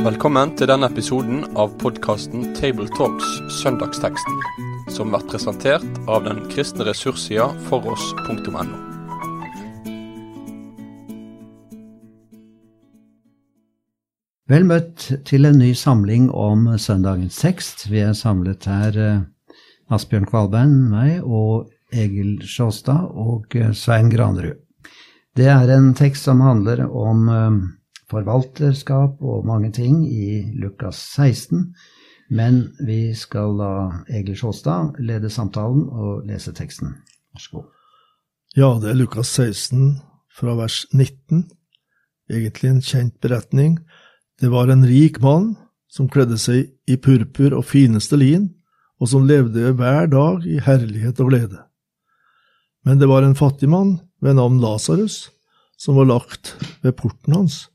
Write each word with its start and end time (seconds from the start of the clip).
Velkommen 0.00 0.52
til 0.54 0.68
denne 0.70 0.86
episoden 0.86 1.40
av 1.58 1.72
podkasten 1.82 2.44
Tabletalks 2.54 3.32
Søndagsteksten, 3.56 4.36
som 4.94 5.10
blir 5.10 5.24
presentert 5.26 5.82
av 6.06 6.22
den 6.28 6.44
kristne 6.52 6.86
ressurssida 6.86 7.48
foross.no. 7.66 8.62
Vel 14.54 14.70
møtt 14.70 15.10
til 15.26 15.50
en 15.50 15.58
ny 15.58 15.72
samling 15.74 16.30
om 16.30 16.78
søndagens 16.78 17.42
tekst. 17.42 17.88
Vi 17.90 18.06
er 18.06 18.14
samlet 18.14 18.70
her, 18.70 18.94
eh, 18.94 19.26
Asbjørn 19.90 20.30
Kvalbein, 20.30 20.90
meg 20.94 21.26
og 21.26 21.74
Egil 21.92 22.40
Sjåstad 22.46 23.10
og 23.14 23.56
eh, 23.56 23.72
Svein 23.76 24.10
Granerud. 24.12 24.58
Det 25.36 25.46
er 25.46 25.70
en 25.70 25.92
tekst 25.94 26.26
som 26.26 26.42
handler 26.42 26.82
om 26.86 27.28
eh, 27.30 27.58
forvalterskap 28.10 29.22
og 29.22 29.46
mange 29.46 29.70
ting 29.74 30.02
i 30.06 30.42
Lukas 30.58 30.98
16. 31.16 31.70
Men 32.30 32.62
vi 32.86 33.14
skal 33.18 33.56
la 33.58 33.72
Egil 34.08 34.38
Sjåstad 34.38 34.98
lede 35.02 35.30
samtalen 35.30 35.86
og 35.90 36.26
lese 36.28 36.54
teksten. 36.54 36.94
Vær 37.34 37.42
så 37.42 37.56
god. 37.58 37.70
Ja, 38.58 38.70
det 38.82 38.90
er 38.90 38.98
Lukas 38.98 39.30
16 39.38 40.00
fra 40.34 40.54
vers 40.58 40.84
19. 40.92 41.44
Egentlig 42.30 42.70
en 42.70 42.82
kjent 42.82 43.16
beretning. 43.22 43.78
Det 44.40 44.50
var 44.50 44.70
en 44.70 44.86
rik 44.86 45.20
mann 45.22 45.52
som 45.90 46.08
kledde 46.10 46.38
seg 46.38 46.70
i 46.86 46.96
purpur 47.02 47.54
og 47.58 47.66
fineste 47.66 48.18
lin, 48.18 48.48
og 49.02 49.10
som 49.10 49.26
levde 49.26 49.72
hver 49.78 50.06
dag 50.10 50.46
i 50.46 50.60
herlighet 50.62 51.20
og 51.22 51.32
glede. 51.32 51.64
Men 52.84 52.98
det 52.98 53.08
var 53.10 53.22
en 53.22 53.36
fattig 53.36 53.68
mann 53.68 53.98
ved 54.20 54.38
navn 54.38 54.60
Lasarus 54.62 55.28
som 55.80 55.96
var 55.96 56.08
lagt 56.10 56.54
ved 56.84 56.96
porten 56.96 57.34
hans. 57.34 57.68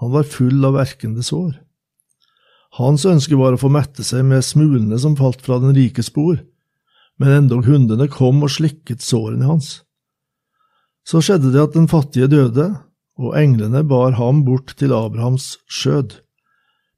Han 0.00 0.12
var 0.14 0.28
full 0.28 0.64
av 0.64 0.78
verkende 0.78 1.22
sår. 1.26 1.58
Hans 2.78 3.04
ønske 3.08 3.34
var 3.34 3.56
å 3.56 3.60
få 3.60 3.68
mette 3.72 4.04
seg 4.06 4.22
med 4.26 4.46
smulene 4.46 4.98
som 5.02 5.16
falt 5.18 5.42
fra 5.42 5.58
den 5.62 5.74
rikes 5.74 6.12
bord, 6.14 6.38
men 7.18 7.34
endog 7.34 7.66
hundene 7.66 8.06
kom 8.08 8.38
og 8.46 8.52
slikket 8.54 9.02
sårene 9.02 9.48
hans. 9.48 9.80
Så 11.02 11.20
skjedde 11.24 11.50
det 11.50 11.64
at 11.64 11.74
den 11.74 11.90
fattige 11.90 12.30
døde, 12.30 12.70
og 13.20 13.36
englene 13.36 13.82
bar 13.84 14.14
ham 14.16 14.44
bort 14.46 14.76
til 14.80 14.94
Abrahams 14.96 15.56
skjød. 15.68 16.14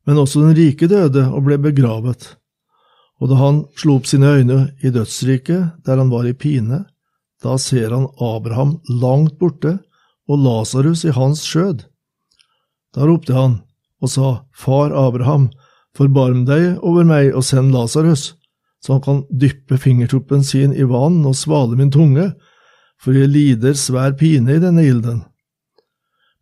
Men 0.06 0.20
også 0.20 0.44
den 0.44 0.54
rike 0.58 0.86
døde 0.90 1.24
og 1.32 1.46
ble 1.48 1.56
begravet. 1.62 2.36
Og 3.22 3.30
da 3.30 3.38
han 3.40 3.62
slo 3.78 3.96
opp 3.98 4.06
sine 4.10 4.30
øyne 4.36 4.60
i 4.82 4.92
dødsriket, 4.94 5.82
der 5.86 5.98
han 5.98 6.12
var 6.12 6.28
i 6.28 6.36
pine, 6.36 6.84
da 7.42 7.56
ser 7.58 7.90
han 7.90 8.08
Abraham 8.22 8.76
langt 8.88 9.38
borte 9.38 9.78
og 10.30 10.38
Lasarus 10.44 11.04
i 11.04 11.14
hans 11.14 11.42
skjød. 11.46 11.84
Da 12.94 13.08
ropte 13.08 13.34
han 13.36 13.60
og 14.02 14.10
sa, 14.10 14.28
Far 14.54 14.94
Abraham, 14.94 15.50
forbarm 15.96 16.44
deg 16.48 16.78
over 16.82 17.06
meg 17.06 17.32
og 17.36 17.44
send 17.46 17.72
Lasarus, 17.74 18.32
så 18.82 18.96
han 18.96 19.02
kan 19.04 19.20
dyppe 19.30 19.78
fingertuppen 19.78 20.42
sin 20.46 20.72
i 20.74 20.86
vann 20.88 21.20
og 21.28 21.36
svale 21.38 21.78
min 21.78 21.92
tunge, 21.94 22.32
for 22.98 23.14
jeg 23.14 23.30
lider 23.30 23.78
svær 23.78 24.14
pine 24.18 24.56
i 24.56 24.62
denne 24.62 24.82
ilden. 24.86 25.22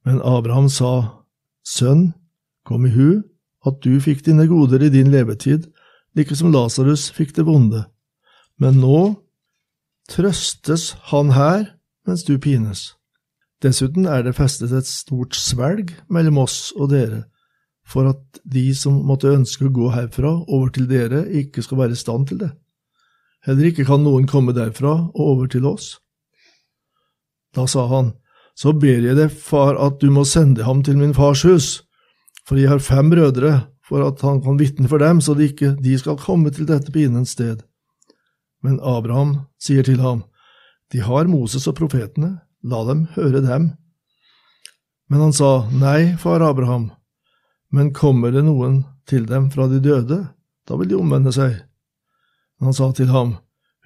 Men 0.04 0.20
Abraham 0.24 0.68
sa, 0.72 1.20
Sønn, 1.64 2.12
kom 2.64 2.86
i 2.88 2.92
hu 2.94 3.20
at 3.68 3.80
du 3.84 4.00
fikk 4.00 4.24
dine 4.24 4.46
goder 4.48 4.82
i 4.84 4.92
din 4.92 5.10
levetid, 5.12 5.68
like 6.16 6.36
som 6.36 6.52
Lasarus 6.52 7.10
fikk 7.12 7.34
det 7.36 7.44
vonde. 7.48 7.84
Men 8.60 8.80
nå 8.80 9.20
trøstes 10.10 10.94
han 11.10 11.34
her 11.36 11.68
mens 12.08 12.24
du 12.26 12.36
pines. 12.42 12.94
Dessuten 13.62 14.06
er 14.08 14.24
det 14.24 14.36
festet 14.38 14.72
et 14.72 14.88
stort 14.88 15.36
svelg 15.36 15.92
mellom 16.08 16.40
oss 16.46 16.70
og 16.76 16.90
dere, 16.94 17.24
for 17.84 18.08
at 18.08 18.40
de 18.48 18.70
som 18.76 19.02
måtte 19.06 19.32
ønske 19.34 19.66
å 19.68 19.74
gå 19.74 19.90
herfra 19.92 20.32
over 20.48 20.70
til 20.72 20.88
dere, 20.90 21.26
ikke 21.28 21.62
skal 21.64 21.82
være 21.82 21.96
i 21.96 22.00
stand 22.00 22.30
til 22.30 22.40
det. 22.40 22.50
Heller 23.44 23.70
ikke 23.70 23.86
kan 23.88 24.02
noen 24.04 24.26
komme 24.28 24.54
derfra 24.56 24.94
og 25.10 25.20
over 25.20 25.50
til 25.52 25.68
oss. 25.68 25.94
Da 27.56 27.66
sa 27.66 27.86
han, 27.90 28.14
Så 28.54 28.74
ber 28.76 29.00
jeg 29.00 29.16
deg, 29.16 29.30
far, 29.32 29.78
at 29.80 30.02
du 30.02 30.10
må 30.12 30.26
sende 30.28 30.66
ham 30.66 30.82
til 30.84 30.98
min 30.98 31.14
fars 31.16 31.46
hus, 31.48 31.68
for 32.44 32.58
jeg 32.60 32.68
har 32.68 32.82
fem 32.82 33.08
brødre, 33.08 33.70
for 33.80 34.04
at 34.04 34.20
han 34.20 34.42
kan 34.44 34.58
vitne 34.60 34.88
for 34.90 35.00
dem, 35.00 35.22
så 35.24 35.32
de 35.34 35.46
ikke 35.48 35.70
de 35.80 35.96
skal 35.96 36.18
komme 36.20 36.50
til 36.52 36.68
dette 36.68 36.92
pinens 36.92 37.32
sted. 37.38 37.62
Men 38.62 38.80
Abraham 38.80 39.36
sier 39.60 39.84
til 39.86 40.00
ham, 40.00 40.24
De 40.92 41.00
har 41.00 41.28
Moses 41.30 41.66
og 41.70 41.76
profetene, 41.78 42.40
la 42.62 42.80
dem 42.88 43.06
høre 43.14 43.40
dem. 43.44 43.70
Men 45.08 45.20
han 45.26 45.32
sa, 45.32 45.68
Nei, 45.70 46.16
far 46.18 46.42
Abraham, 46.44 46.90
men 47.70 47.94
kommer 47.94 48.34
det 48.34 48.42
noen 48.44 48.82
til 49.08 49.26
dem 49.26 49.48
fra 49.50 49.68
de 49.70 49.80
døde, 49.82 50.20
da 50.66 50.76
vil 50.78 50.90
de 50.90 50.98
omvende 50.98 51.32
seg. 51.34 51.56
Men 52.58 52.70
han 52.70 52.76
sa 52.76 52.90
til 52.92 53.10
ham, 53.14 53.38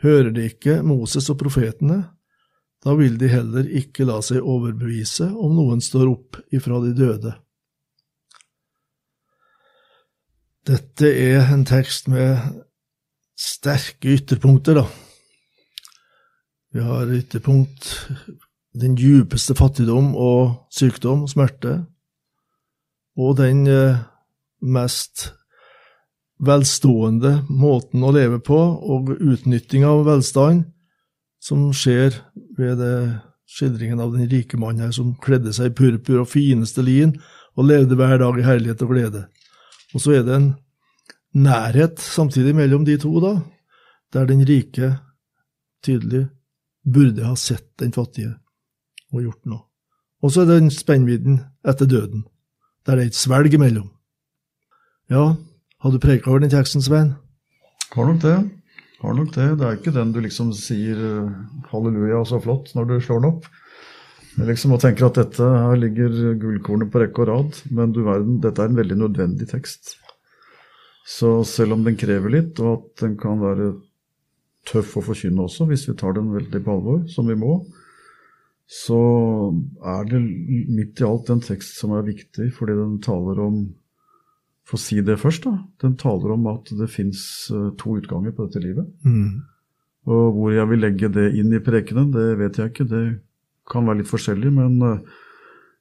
Hører 0.04 0.32
de 0.34 0.48
ikke 0.50 0.82
Moses 0.84 1.30
og 1.32 1.38
profetene, 1.40 2.02
da 2.84 2.92
vil 2.98 3.16
de 3.16 3.30
heller 3.32 3.68
ikke 3.72 4.04
la 4.04 4.18
seg 4.24 4.44
overbevise 4.44 5.30
om 5.32 5.54
noen 5.56 5.80
står 5.80 6.10
opp 6.10 6.40
ifra 6.52 6.82
de 6.84 6.92
døde. 6.98 7.32
Dette 10.68 11.08
er 11.08 11.48
en 11.52 11.64
tekst 11.68 12.08
med 12.08 12.40
sterke 13.38 14.14
ytterpunkter, 14.14 14.80
da. 14.80 14.86
Vi 16.74 16.82
har 16.82 17.10
ytterpunkt 17.14 17.90
den 18.74 18.96
djupeste 18.98 19.54
fattigdom 19.54 20.14
og 20.18 20.66
sykdom 20.74 21.26
og 21.26 21.30
smerte, 21.30 21.76
og 23.14 23.36
den 23.38 23.66
eh, 23.70 24.00
mest 24.58 25.28
velstående 26.44 27.44
måten 27.46 28.02
å 28.02 28.10
leve 28.14 28.40
på 28.42 28.58
og 28.58 29.12
utnytting 29.14 29.84
av 29.86 30.02
velstand 30.08 30.64
som 31.42 31.68
skjer 31.76 32.16
ved 32.58 32.82
skildringen 33.54 34.00
av 34.02 34.14
den 34.16 34.28
rike 34.30 34.58
mannen 34.58 34.86
her 34.86 34.94
som 34.94 35.14
kledde 35.22 35.52
seg 35.54 35.70
i 35.70 35.76
purpur 35.78 36.22
og 36.24 36.30
fineste 36.32 36.82
lin 36.82 37.14
og 37.54 37.68
levde 37.68 37.96
hver 37.98 38.18
dag 38.18 38.38
i 38.38 38.46
herlighet 38.46 38.82
og 38.82 38.94
glede. 38.94 39.24
Og 39.94 40.02
så 40.02 40.16
er 40.16 40.24
det 40.26 40.34
en 40.34 40.48
nærhet 41.34 42.00
samtidig 42.00 42.54
mellom 42.56 42.84
de 42.86 42.96
to, 43.00 43.12
da, 43.20 43.34
der 44.14 44.26
den 44.30 44.44
rike 44.46 44.94
tydelig 45.84 46.28
burde 46.84 47.24
ha 47.26 47.34
sett 47.38 47.72
den 47.80 47.92
fattige 47.92 48.34
og 49.12 49.24
gjort 49.24 49.48
noe. 49.48 49.64
Og 50.24 50.32
så 50.32 50.42
er 50.42 50.48
det 50.48 50.60
den 50.62 50.72
spennvidden 50.72 51.40
etter 51.68 51.88
døden, 51.88 52.24
der 52.86 52.96
det 52.96 53.04
er 53.04 53.12
et 53.12 53.18
svelg 53.18 53.54
imellom. 53.54 53.90
Ja, 55.12 55.34
har 55.84 55.92
du 55.92 56.00
preka 56.00 56.30
over 56.30 56.40
den 56.40 56.52
teksten, 56.52 56.82
Svein? 56.82 57.12
Har 57.92 58.06
nok 58.08 58.22
det. 58.22 58.38
Har 59.02 59.12
nok 59.14 59.34
det. 59.34 59.50
Det 59.60 59.66
er 59.66 59.76
ikke 59.76 59.92
den 59.92 60.14
du 60.14 60.22
liksom 60.24 60.54
sier 60.56 60.96
halleluja 60.96 61.68
halleluja 61.70 62.22
så 62.30 62.40
flott 62.40 62.72
når 62.74 62.88
du 62.88 62.94
slår 63.04 63.20
den 63.20 63.34
opp. 63.34 63.50
Jeg 64.34 64.48
liksom 64.48 64.72
og 64.74 64.80
tenker 64.82 65.06
at 65.06 65.18
dette 65.20 65.44
her 65.46 65.76
ligger 65.78 66.34
gullkornet 66.40 66.90
på 66.90 67.02
rekke 67.02 67.22
og 67.22 67.28
rad, 67.28 67.60
men 67.70 67.92
du 67.94 68.00
verden, 68.02 68.40
dette 68.42 68.64
er 68.64 68.72
en 68.72 68.80
veldig 68.80 68.96
nødvendig 68.98 69.46
tekst. 69.52 69.98
Så 71.04 71.36
selv 71.44 71.76
om 71.76 71.84
den 71.84 71.98
krever 72.00 72.32
litt, 72.32 72.60
og 72.64 72.78
at 72.78 73.04
den 73.04 73.18
kan 73.20 73.42
være 73.42 73.74
tøff 74.64 74.96
å 74.96 75.04
forkynne 75.04 75.44
også, 75.44 75.66
hvis 75.68 75.84
vi 75.90 75.96
tar 76.00 76.16
den 76.16 76.30
veldig 76.32 76.60
på 76.64 76.76
alvor, 76.78 77.02
som 77.12 77.28
vi 77.28 77.36
må, 77.36 77.58
så 78.70 78.98
er 79.84 80.06
det 80.08 80.20
midt 80.72 81.02
i 81.02 81.04
alt 81.04 81.28
en 81.32 81.42
tekst 81.44 81.76
som 81.76 81.92
er 81.92 82.06
viktig, 82.06 82.48
fordi 82.56 82.76
den 82.78 83.00
taler 83.04 83.42
om 83.44 83.64
For 84.64 84.78
å 84.78 84.80
si 84.80 84.96
det 85.04 85.18
først, 85.20 85.44
da. 85.44 85.58
Den 85.82 85.92
taler 86.00 86.30
om 86.32 86.46
at 86.48 86.70
det 86.72 86.86
fins 86.88 87.50
eh, 87.52 87.66
to 87.76 87.98
utganger 87.98 88.32
på 88.32 88.46
dette 88.46 88.62
livet. 88.64 88.86
Mm. 89.04 89.42
Og 90.08 90.38
hvor 90.38 90.54
jeg 90.54 90.64
vil 90.70 90.80
legge 90.80 91.10
det 91.12 91.26
inn 91.36 91.52
i 91.52 91.60
prekenen, 91.60 92.08
det 92.14 92.38
vet 92.40 92.56
jeg 92.56 92.72
ikke. 92.72 92.86
Det 92.88 93.02
kan 93.68 93.84
være 93.84 94.00
litt 94.00 94.08
forskjellig, 94.08 94.54
men, 94.56 94.78
eh, 94.88 95.18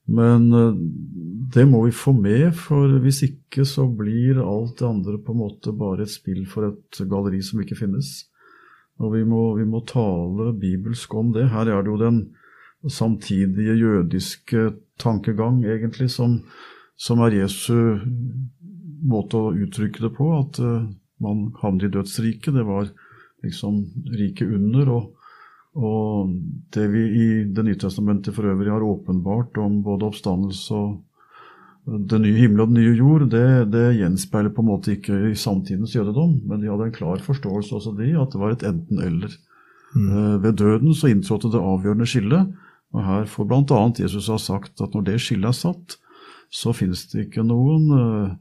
men 0.05 0.51
eh, 0.53 0.75
det 1.53 1.65
må 1.69 1.83
vi 1.85 1.95
få 1.95 2.13
med, 2.17 2.51
for 2.57 2.97
hvis 3.03 3.21
ikke 3.27 3.65
så 3.67 3.85
blir 3.87 4.41
alt 4.41 4.79
det 4.81 4.87
andre 4.87 5.19
på 5.21 5.35
en 5.35 5.41
måte 5.43 5.73
bare 5.77 6.03
et 6.03 6.11
spill 6.11 6.43
for 6.49 6.71
et 6.71 7.03
galleri 7.09 7.41
som 7.45 7.61
ikke 7.63 7.77
finnes. 7.79 8.11
Og 9.01 9.13
vi 9.15 9.23
må, 9.25 9.53
vi 9.57 9.65
må 9.65 9.83
tale 9.89 10.51
bibelsk 10.59 11.13
om 11.17 11.31
det. 11.35 11.49
Her 11.53 11.71
er 11.71 11.83
det 11.83 11.93
jo 11.93 11.99
den 12.01 12.19
samtidige 12.89 13.77
jødiske 13.79 14.73
tankegang, 15.01 15.63
egentlig, 15.65 16.09
som, 16.11 16.41
som 16.99 17.23
er 17.23 17.39
Jesu 17.39 18.03
måte 19.03 19.39
å 19.39 19.53
uttrykke 19.55 20.03
det 20.05 20.13
på. 20.17 20.29
At 20.37 20.59
uh, 20.61 20.85
man 21.23 21.49
havner 21.61 21.87
i 21.87 21.93
dødsriket. 21.93 22.53
Det 22.53 22.65
var 22.67 22.91
liksom 23.43 23.81
riket 24.13 24.53
under. 24.53 24.93
Og, 24.93 25.22
og 25.73 26.33
det 26.73 26.85
vi 26.91 27.01
i 27.17 27.27
Det 27.49 27.63
nye 27.65 27.79
testamentet 27.81 28.35
for 28.35 28.45
øvrig 28.45 28.69
har 28.69 28.83
åpenbart 28.85 29.57
om 29.57 29.81
både 29.85 30.05
oppstandelse 30.05 30.73
og 30.73 31.01
den 31.83 32.21
nye 32.23 32.37
himmel 32.39 32.61
og 32.63 32.69
den 32.71 32.79
nye 32.79 32.95
jord, 32.95 33.25
det, 33.31 33.71
det 33.73 33.97
gjenspeiler 33.97 34.53
på 34.55 34.63
en 34.63 34.69
måte 34.69 34.93
ikke 34.93 35.17
i 35.31 35.35
samtidens 35.35 35.95
jødedom, 35.97 36.37
men 36.47 36.61
de 36.61 36.69
hadde 36.71 36.85
en 36.87 36.95
klar 36.95 37.19
forståelse 37.19 37.75
også 37.75 37.91
de, 37.97 38.13
at 38.15 38.31
det 38.31 38.39
var 38.39 38.53
et 38.53 38.63
enten-eller. 38.69 39.33
Mm. 39.93 40.05
Eh, 40.07 40.37
ved 40.45 40.55
døden 40.61 40.93
så 40.95 41.11
inntrådte 41.11 41.51
det 41.51 41.59
avgjørende 41.59 42.07
skillet, 42.07 42.53
Og 42.93 43.01
her 43.01 43.23
får 43.25 43.45
bl.a. 43.49 43.77
Jesus 43.97 44.27
ha 44.29 44.37
sagt 44.37 44.81
at 44.81 44.93
når 44.93 45.05
det 45.07 45.15
skillet 45.21 45.49
er 45.49 45.57
satt, 45.57 45.95
så 46.53 46.75
finnes 46.77 47.07
det 47.09 47.25
ikke 47.25 47.41
noen, 47.41 47.87
eh, 47.97 48.35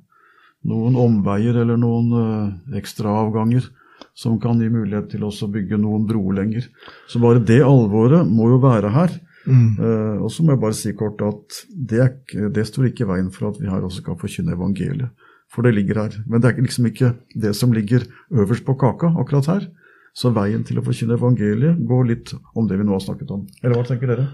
noen 0.68 0.98
omveier 1.00 1.56
eller 1.56 1.80
noen 1.80 2.10
eh, 2.18 2.76
ekstraavganger 2.82 3.70
som 4.14 4.38
kan 4.40 4.60
gi 4.60 4.68
mulighet 4.72 5.10
til 5.14 5.24
oss 5.24 5.40
å 5.44 5.50
bygge 5.52 5.78
noen 5.80 6.04
broer 6.08 6.42
lenger. 6.42 6.68
Så 7.08 7.20
bare 7.22 7.42
det 7.42 7.62
alvoret 7.64 8.28
må 8.28 8.50
jo 8.52 8.60
være 8.62 8.92
her. 8.92 9.14
Mm. 9.42 9.74
Uh, 9.80 10.16
og 10.22 10.30
så 10.30 10.44
må 10.44 10.54
jeg 10.54 10.62
bare 10.62 10.78
si 10.78 10.92
kort 10.94 11.22
at 11.26 11.62
det, 11.74 12.00
er, 12.04 12.48
det, 12.54 12.66
står 12.68 12.90
ikke 12.90 13.06
i 13.06 13.10
veien 13.10 13.30
for 13.34 13.50
at 13.50 13.58
vi 13.58 13.70
her 13.70 13.82
også 13.82 14.04
kan 14.06 14.20
forkynne 14.20 14.54
evangeliet. 14.54 15.10
For 15.52 15.66
det 15.66 15.74
ligger 15.76 16.04
her. 16.04 16.14
Men 16.28 16.40
det 16.40 16.52
er 16.52 16.62
liksom 16.64 16.86
ikke 16.88 17.14
det 17.36 17.52
som 17.58 17.74
ligger 17.74 18.06
øverst 18.30 18.64
på 18.64 18.76
kaka 18.80 19.10
akkurat 19.20 19.50
her. 19.50 19.66
Så 20.16 20.30
veien 20.32 20.62
til 20.68 20.78
å 20.80 20.84
forkynne 20.84 21.18
evangeliet 21.18 21.80
går 21.88 22.08
litt 22.08 22.32
om 22.56 22.68
det 22.68 22.78
vi 22.78 22.86
nå 22.86 22.94
har 22.94 23.04
snakket 23.04 23.32
om. 23.32 23.44
Eller 23.64 23.76
hva 23.76 23.84
tenker 23.88 24.12
dere? 24.12 24.30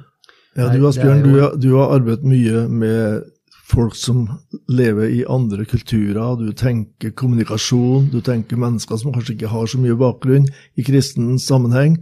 Ja, 0.59 0.69
du 0.75 0.87
Asbjørn, 0.89 1.23
du, 1.23 1.35
du 1.61 1.69
har 1.77 1.93
arbeidet 1.95 2.27
mye 2.27 2.65
med 2.67 3.27
folk 3.69 3.97
som 3.97 4.27
lever 4.69 5.11
i 5.13 5.25
andre 5.29 5.65
kulturer. 5.69 6.37
Du 6.41 6.53
tenker 6.57 7.13
kommunikasjon, 7.17 8.09
du 8.13 8.21
tenker 8.25 8.61
mennesker 8.61 9.01
som 9.01 9.13
kanskje 9.15 9.37
ikke 9.37 9.53
har 9.53 9.69
så 9.69 9.81
mye 9.81 9.97
bakgrunn 9.99 10.49
i 10.79 10.85
kristen 10.87 11.37
sammenheng, 11.43 11.99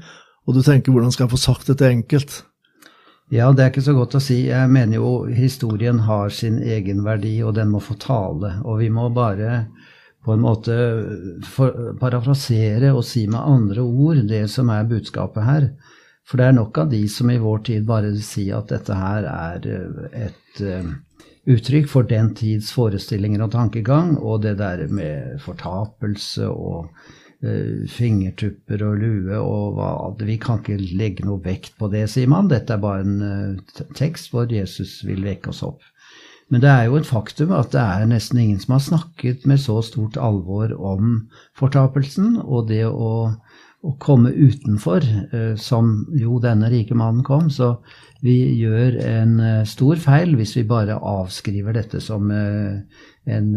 og 0.46 0.54
du 0.54 0.62
tenker 0.62 0.94
hvordan 0.94 1.14
skal 1.14 1.26
jeg 1.26 1.34
få 1.34 1.42
sagt 1.42 1.72
dette 1.72 1.88
enkelt? 1.90 2.44
Ja, 3.34 3.50
det 3.50 3.64
er 3.64 3.72
ikke 3.72 3.82
så 3.82 3.96
godt 3.96 4.14
å 4.14 4.22
si. 4.22 4.44
Jeg 4.46 4.70
mener 4.70 5.00
jo 5.00 5.10
historien 5.34 5.98
har 6.06 6.30
sin 6.30 6.60
egen 6.62 7.02
verdi, 7.02 7.40
og 7.42 7.56
den 7.56 7.72
må 7.72 7.80
få 7.82 7.96
tale. 7.98 8.60
Og 8.62 8.78
vi 8.84 8.90
må 8.94 9.08
bare 9.10 9.64
på 10.26 10.34
en 10.34 10.42
måte 10.42 10.76
parafrasere 11.98 12.92
og 12.94 13.02
si 13.06 13.24
med 13.30 13.42
andre 13.42 13.82
ord 13.82 14.22
det 14.30 14.44
som 14.50 14.70
er 14.74 14.86
budskapet 14.86 15.46
her. 15.46 15.68
For 16.26 16.38
det 16.38 16.48
er 16.48 16.56
nok 16.56 16.78
av 16.82 16.90
de 16.90 17.02
som 17.10 17.30
i 17.30 17.38
vår 17.42 17.60
tid 17.66 17.86
bare 17.86 18.10
sier 18.22 18.58
at 18.58 18.70
dette 18.70 18.94
her 18.98 19.26
er 19.30 19.68
eh, 19.70 20.24
et 20.26 20.62
uh, 20.62 20.88
uttrykk 21.46 21.88
for 21.90 22.08
den 22.08 22.32
tids 22.38 22.72
forestillinger 22.74 23.44
og 23.46 23.52
tankegang, 23.54 24.16
og 24.18 24.42
det 24.44 24.56
der 24.58 24.86
med 24.90 25.38
fortapelse 25.44 26.48
og 26.50 26.88
uh, 27.44 27.82
fingertupper 27.90 28.84
og 28.86 29.02
lue 29.02 29.40
og 29.40 29.76
hva 29.78 29.90
Vi 30.20 30.38
kan 30.42 30.62
ikke 30.62 30.78
legge 30.98 31.26
noe 31.26 31.42
vekt 31.44 31.76
på 31.78 31.90
det, 31.92 32.08
sier 32.10 32.30
man. 32.30 32.50
Dette 32.50 32.74
er 32.74 32.82
bare 32.82 33.04
en 33.06 33.20
uh, 33.22 33.84
tekst 33.94 34.32
hvor 34.32 34.50
Jesus 34.50 35.02
vil 35.06 35.24
vekke 35.26 35.54
oss 35.54 35.62
opp. 35.66 35.84
Men 36.50 36.62
det 36.62 36.70
er 36.70 36.84
jo 36.86 36.98
et 37.00 37.08
faktum 37.08 37.50
at 37.54 37.72
det 37.74 37.82
er 37.82 38.06
nesten 38.06 38.38
ingen 38.38 38.60
som 38.62 38.76
har 38.76 38.84
snakket 38.84 39.46
med 39.50 39.58
så 39.58 39.80
stort 39.82 40.18
alvor 40.18 40.70
om 40.78 41.24
fortapelsen 41.58 42.36
og 42.38 42.68
det 42.68 42.84
å, 42.86 43.32
å 43.86 43.94
komme 44.02 44.32
utenfor, 44.34 45.04
eh, 45.32 45.54
som 45.60 46.06
jo 46.16 46.40
denne 46.42 46.70
rike 46.72 46.96
mannen 46.98 47.24
kom. 47.26 47.50
Så 47.50 47.76
vi 48.24 48.36
gjør 48.58 48.98
en 49.04 49.36
eh, 49.40 49.64
stor 49.68 50.00
feil 50.02 50.34
hvis 50.38 50.56
vi 50.58 50.66
bare 50.68 50.98
avskriver 50.98 51.76
dette 51.76 52.00
som 52.02 52.30
eh, 52.34 52.80
en 53.26 53.48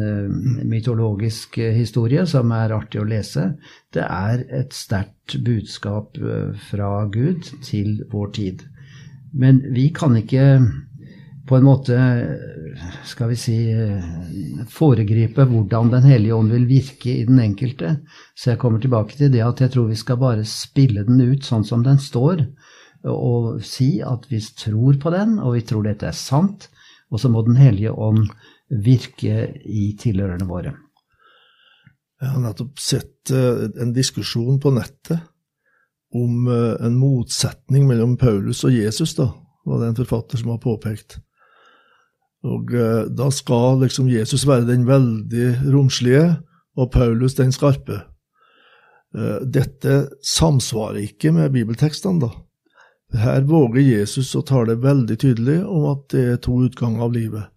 mytologisk 0.66 1.60
historie 1.78 2.24
som 2.26 2.50
er 2.58 2.74
artig 2.74 3.04
å 3.04 3.06
lese. 3.06 3.52
Det 3.94 4.02
er 4.02 4.42
et 4.50 4.74
sterkt 4.74 5.38
budskap 5.46 6.18
fra 6.72 6.90
Gud 7.14 7.52
til 7.62 8.00
vår 8.10 8.32
tid. 8.34 8.64
Men 9.30 9.62
vi 9.76 9.92
kan 9.94 10.18
ikke 10.18 10.48
på 11.50 11.58
en 11.58 11.66
måte 11.66 11.98
skal 13.10 13.32
vi 13.32 13.38
si 13.40 13.58
foregripe 14.70 15.46
hvordan 15.50 15.90
Den 15.96 16.06
hellige 16.06 16.36
ånd 16.38 16.54
vil 16.54 16.68
virke 16.70 17.16
i 17.16 17.26
den 17.26 17.40
enkelte. 17.42 17.96
Så 18.38 18.52
jeg 18.52 18.60
kommer 18.62 18.82
tilbake 18.82 19.18
til 19.18 19.32
det 19.34 19.42
at 19.46 19.64
jeg 19.64 19.74
tror 19.74 19.90
vi 19.90 19.98
skal 19.98 20.20
bare 20.22 20.46
spille 20.46 21.06
den 21.08 21.22
ut 21.26 21.48
sånn 21.48 21.66
som 21.66 21.82
den 21.86 21.98
står, 22.02 22.46
og 23.10 23.64
si 23.66 23.98
at 24.06 24.28
vi 24.30 24.42
tror 24.44 25.00
på 25.02 25.14
den, 25.16 25.40
og 25.40 25.56
vi 25.56 25.64
tror 25.66 25.88
dette 25.88 26.10
er 26.10 26.18
sant, 26.18 26.70
og 27.10 27.22
så 27.22 27.32
må 27.32 27.42
Den 27.42 27.58
hellige 27.58 27.92
ånd 27.92 28.28
virke 28.70 29.48
i 29.66 29.96
tilhørerne 29.98 30.46
våre. 30.46 30.76
Jeg 32.20 32.34
har 32.34 32.42
nettopp 32.44 32.82
sett 32.84 33.32
eh, 33.32 33.66
en 33.82 33.94
diskusjon 33.96 34.60
på 34.60 34.74
nettet 34.76 35.24
om 36.14 36.50
eh, 36.52 36.76
en 36.86 36.98
motsetning 37.00 37.88
mellom 37.88 38.18
Paulus 38.20 38.66
og 38.68 38.76
Jesus, 38.76 39.16
da, 39.16 39.32
var 39.66 39.82
det 39.82 39.90
en 39.90 40.00
forfatter 40.02 40.42
som 40.42 40.52
har 40.54 40.62
påpekt. 40.62 41.18
Og 42.48 42.72
eh, 42.72 43.08
da 43.12 43.30
skal 43.36 43.82
liksom 43.84 44.08
Jesus 44.12 44.46
være 44.48 44.68
den 44.70 44.88
veldig 44.88 45.74
romslige, 45.74 46.38
og 46.80 46.92
Paulus 46.92 47.36
den 47.36 47.52
skarpe. 47.52 48.04
Eh, 49.16 49.42
dette 49.44 50.06
samsvarer 50.24 51.04
ikke 51.04 51.34
med 51.36 51.52
bibeltekstene, 51.52 52.22
da. 52.24 52.30
Her 53.20 53.42
våger 53.50 53.82
Jesus 53.82 54.36
å 54.38 54.46
tale 54.46 54.78
veldig 54.78 55.18
tydelig 55.18 55.64
om 55.66 55.88
at 55.90 56.06
det 56.14 56.26
er 56.30 56.42
to 56.46 56.60
utganger 56.68 57.08
av 57.08 57.16
livet. 57.16 57.48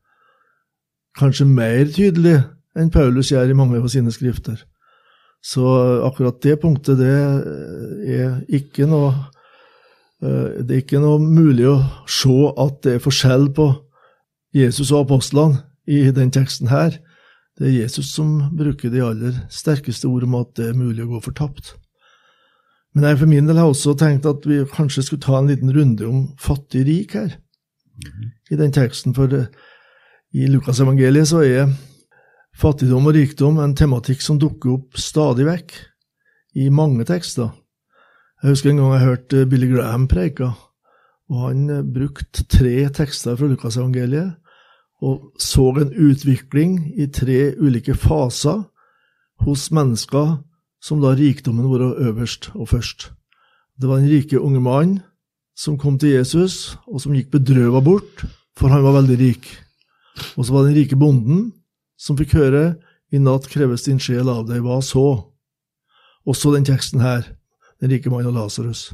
Kanskje 1.18 1.44
mer 1.44 1.84
tydelig 1.92 2.38
enn 2.78 2.88
Paulus 2.90 3.30
gjør 3.34 3.52
i 3.52 3.56
mange 3.56 3.76
av 3.76 3.90
sine 3.92 4.12
skrifter. 4.14 4.62
Så 5.44 5.66
akkurat 6.06 6.40
det 6.40 6.56
punktet, 6.62 7.02
det 7.02 7.12
er 8.16 8.36
ikke 8.48 8.86
noe 8.86 9.10
eh, 10.22 10.62
Det 10.62 10.70
er 10.70 10.82
ikke 10.84 11.02
noe 11.02 11.18
mulig 11.20 11.66
å 11.68 11.78
se 12.08 12.36
at 12.62 12.78
det 12.86 12.96
er 12.96 13.02
forskjell 13.04 13.50
på 13.54 13.68
Jesus 14.52 14.92
og 14.92 15.06
apostlene 15.06 15.62
i 15.88 16.10
den 16.14 16.30
teksten 16.30 16.68
her, 16.70 16.98
det 17.58 17.68
er 17.68 17.82
Jesus 17.82 18.12
som 18.14 18.50
bruker 18.56 18.92
de 18.92 19.02
aller 19.04 19.36
sterkeste 19.52 20.08
ord 20.08 20.24
om 20.24 20.38
at 20.40 20.54
det 20.56 20.70
er 20.70 20.78
mulig 20.78 21.04
å 21.04 21.10
gå 21.14 21.20
fortapt. 21.24 21.74
Men 22.92 23.06
jeg 23.08 23.20
for 23.22 23.30
min 23.30 23.48
del 23.48 23.60
har 23.60 23.70
også 23.70 23.94
tenkt 24.00 24.28
at 24.28 24.44
vi 24.48 24.62
kanskje 24.68 25.04
skulle 25.06 25.24
ta 25.24 25.38
en 25.38 25.48
liten 25.48 25.72
runde 25.72 26.08
om 26.08 26.26
fattig-rik 26.40 27.16
her, 27.16 27.36
i 28.50 28.58
den 28.58 28.72
teksten. 28.74 29.14
For 29.16 29.30
i 29.32 30.48
Lukasevangeliet 30.48 31.28
så 31.28 31.42
er 31.44 31.72
fattigdom 32.58 33.08
og 33.08 33.16
rikdom 33.16 33.60
en 33.62 33.76
tematikk 33.76 34.24
som 34.24 34.40
dukker 34.40 34.74
opp 34.76 35.00
stadig 35.00 35.46
vekk 35.48 35.76
i 36.60 36.68
mange 36.72 37.06
tekster. 37.08 37.52
Jeg 38.42 38.52
husker 38.52 38.72
en 38.72 38.82
gang 38.82 38.94
jeg 38.96 39.06
hørte 39.06 39.46
Billy 39.48 39.70
Graham 39.70 40.08
preika, 40.10 40.50
og 41.32 41.44
han 41.46 41.68
brukte 41.94 42.44
tre 42.50 42.88
tekster 42.92 43.38
fra 43.38 43.48
Lukasevangeliet 43.48 44.41
og 45.02 45.32
så 45.40 45.64
en 45.82 45.90
utvikling 45.90 46.76
i 46.94 47.08
tre 47.10 47.54
ulike 47.58 47.94
faser 47.98 48.62
hos 49.42 49.70
mennesker 49.74 50.36
som 50.82 51.02
la 51.02 51.14
rikdommen 51.18 51.66
være 51.70 51.94
øverst 52.08 52.52
og 52.54 52.68
først. 52.70 53.10
Det 53.80 53.88
var 53.88 53.98
den 53.98 54.10
rike 54.10 54.40
unge 54.40 54.60
mannen 54.60 55.00
som 55.58 55.78
kom 55.78 55.98
til 55.98 56.14
Jesus, 56.16 56.78
og 56.86 57.00
som 57.02 57.12
gikk 57.14 57.30
bedrøva 57.34 57.82
bort, 57.84 58.24
for 58.56 58.72
han 58.72 58.84
var 58.84 58.96
veldig 59.00 59.18
rik. 59.18 59.48
Og 60.36 60.46
så 60.46 60.52
var 60.52 60.64
det 60.64 60.72
den 60.72 60.78
rike 60.80 60.96
bonden 60.96 61.52
som 61.98 62.16
fikk 62.18 62.36
høre 62.38 62.64
i 63.12 63.20
natt 63.20 63.50
kreves 63.52 63.84
din 63.84 64.00
sjel 64.00 64.30
av 64.32 64.46
deg, 64.48 64.62
hva 64.64 64.80
så? 64.82 65.28
Også 66.24 66.54
den 66.54 66.64
teksten 66.64 67.02
her, 67.02 67.26
den 67.82 67.92
rike 67.92 68.10
mannen 68.10 68.30
og 68.32 68.38
Lasarus. 68.38 68.92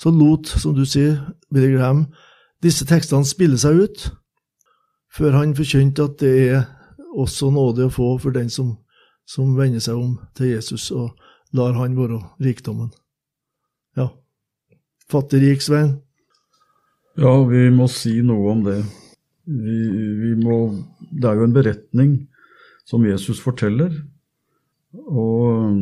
Så 0.00 0.10
lot, 0.10 0.48
som 0.48 0.74
du 0.74 0.82
sier, 0.88 1.20
Billy 1.52 1.76
Graham, 1.76 2.08
disse 2.64 2.86
tekstene 2.88 3.28
spille 3.28 3.60
seg 3.60 3.84
ut, 3.84 4.08
før 5.14 5.38
han 5.38 5.54
forkynte 5.56 6.08
at 6.08 6.18
det 6.22 6.34
er 6.48 6.64
også 7.14 7.50
nåde 7.54 7.86
å 7.86 7.92
få 7.94 8.14
for 8.22 8.34
den 8.34 8.50
som, 8.50 8.74
som 9.26 9.54
vender 9.58 9.82
seg 9.82 9.98
om 9.98 10.16
til 10.36 10.54
Jesus 10.54 10.90
og 10.94 11.14
lar 11.54 11.76
han 11.78 11.94
være 11.98 12.18
rikdommen. 12.42 12.90
Ja. 13.96 14.10
Fattig-rik, 15.10 15.62
Svein? 15.62 16.00
Ja, 17.20 17.36
vi 17.46 17.68
må 17.70 17.86
si 17.92 18.18
noe 18.26 18.50
om 18.56 18.64
det. 18.66 18.80
Vi, 19.46 19.78
vi 20.18 20.32
må, 20.40 20.56
det 21.12 21.28
er 21.30 21.38
jo 21.38 21.46
en 21.46 21.54
beretning 21.54 22.16
som 22.88 23.04
Jesus 23.06 23.38
forteller. 23.42 23.94
Og 24.94 25.74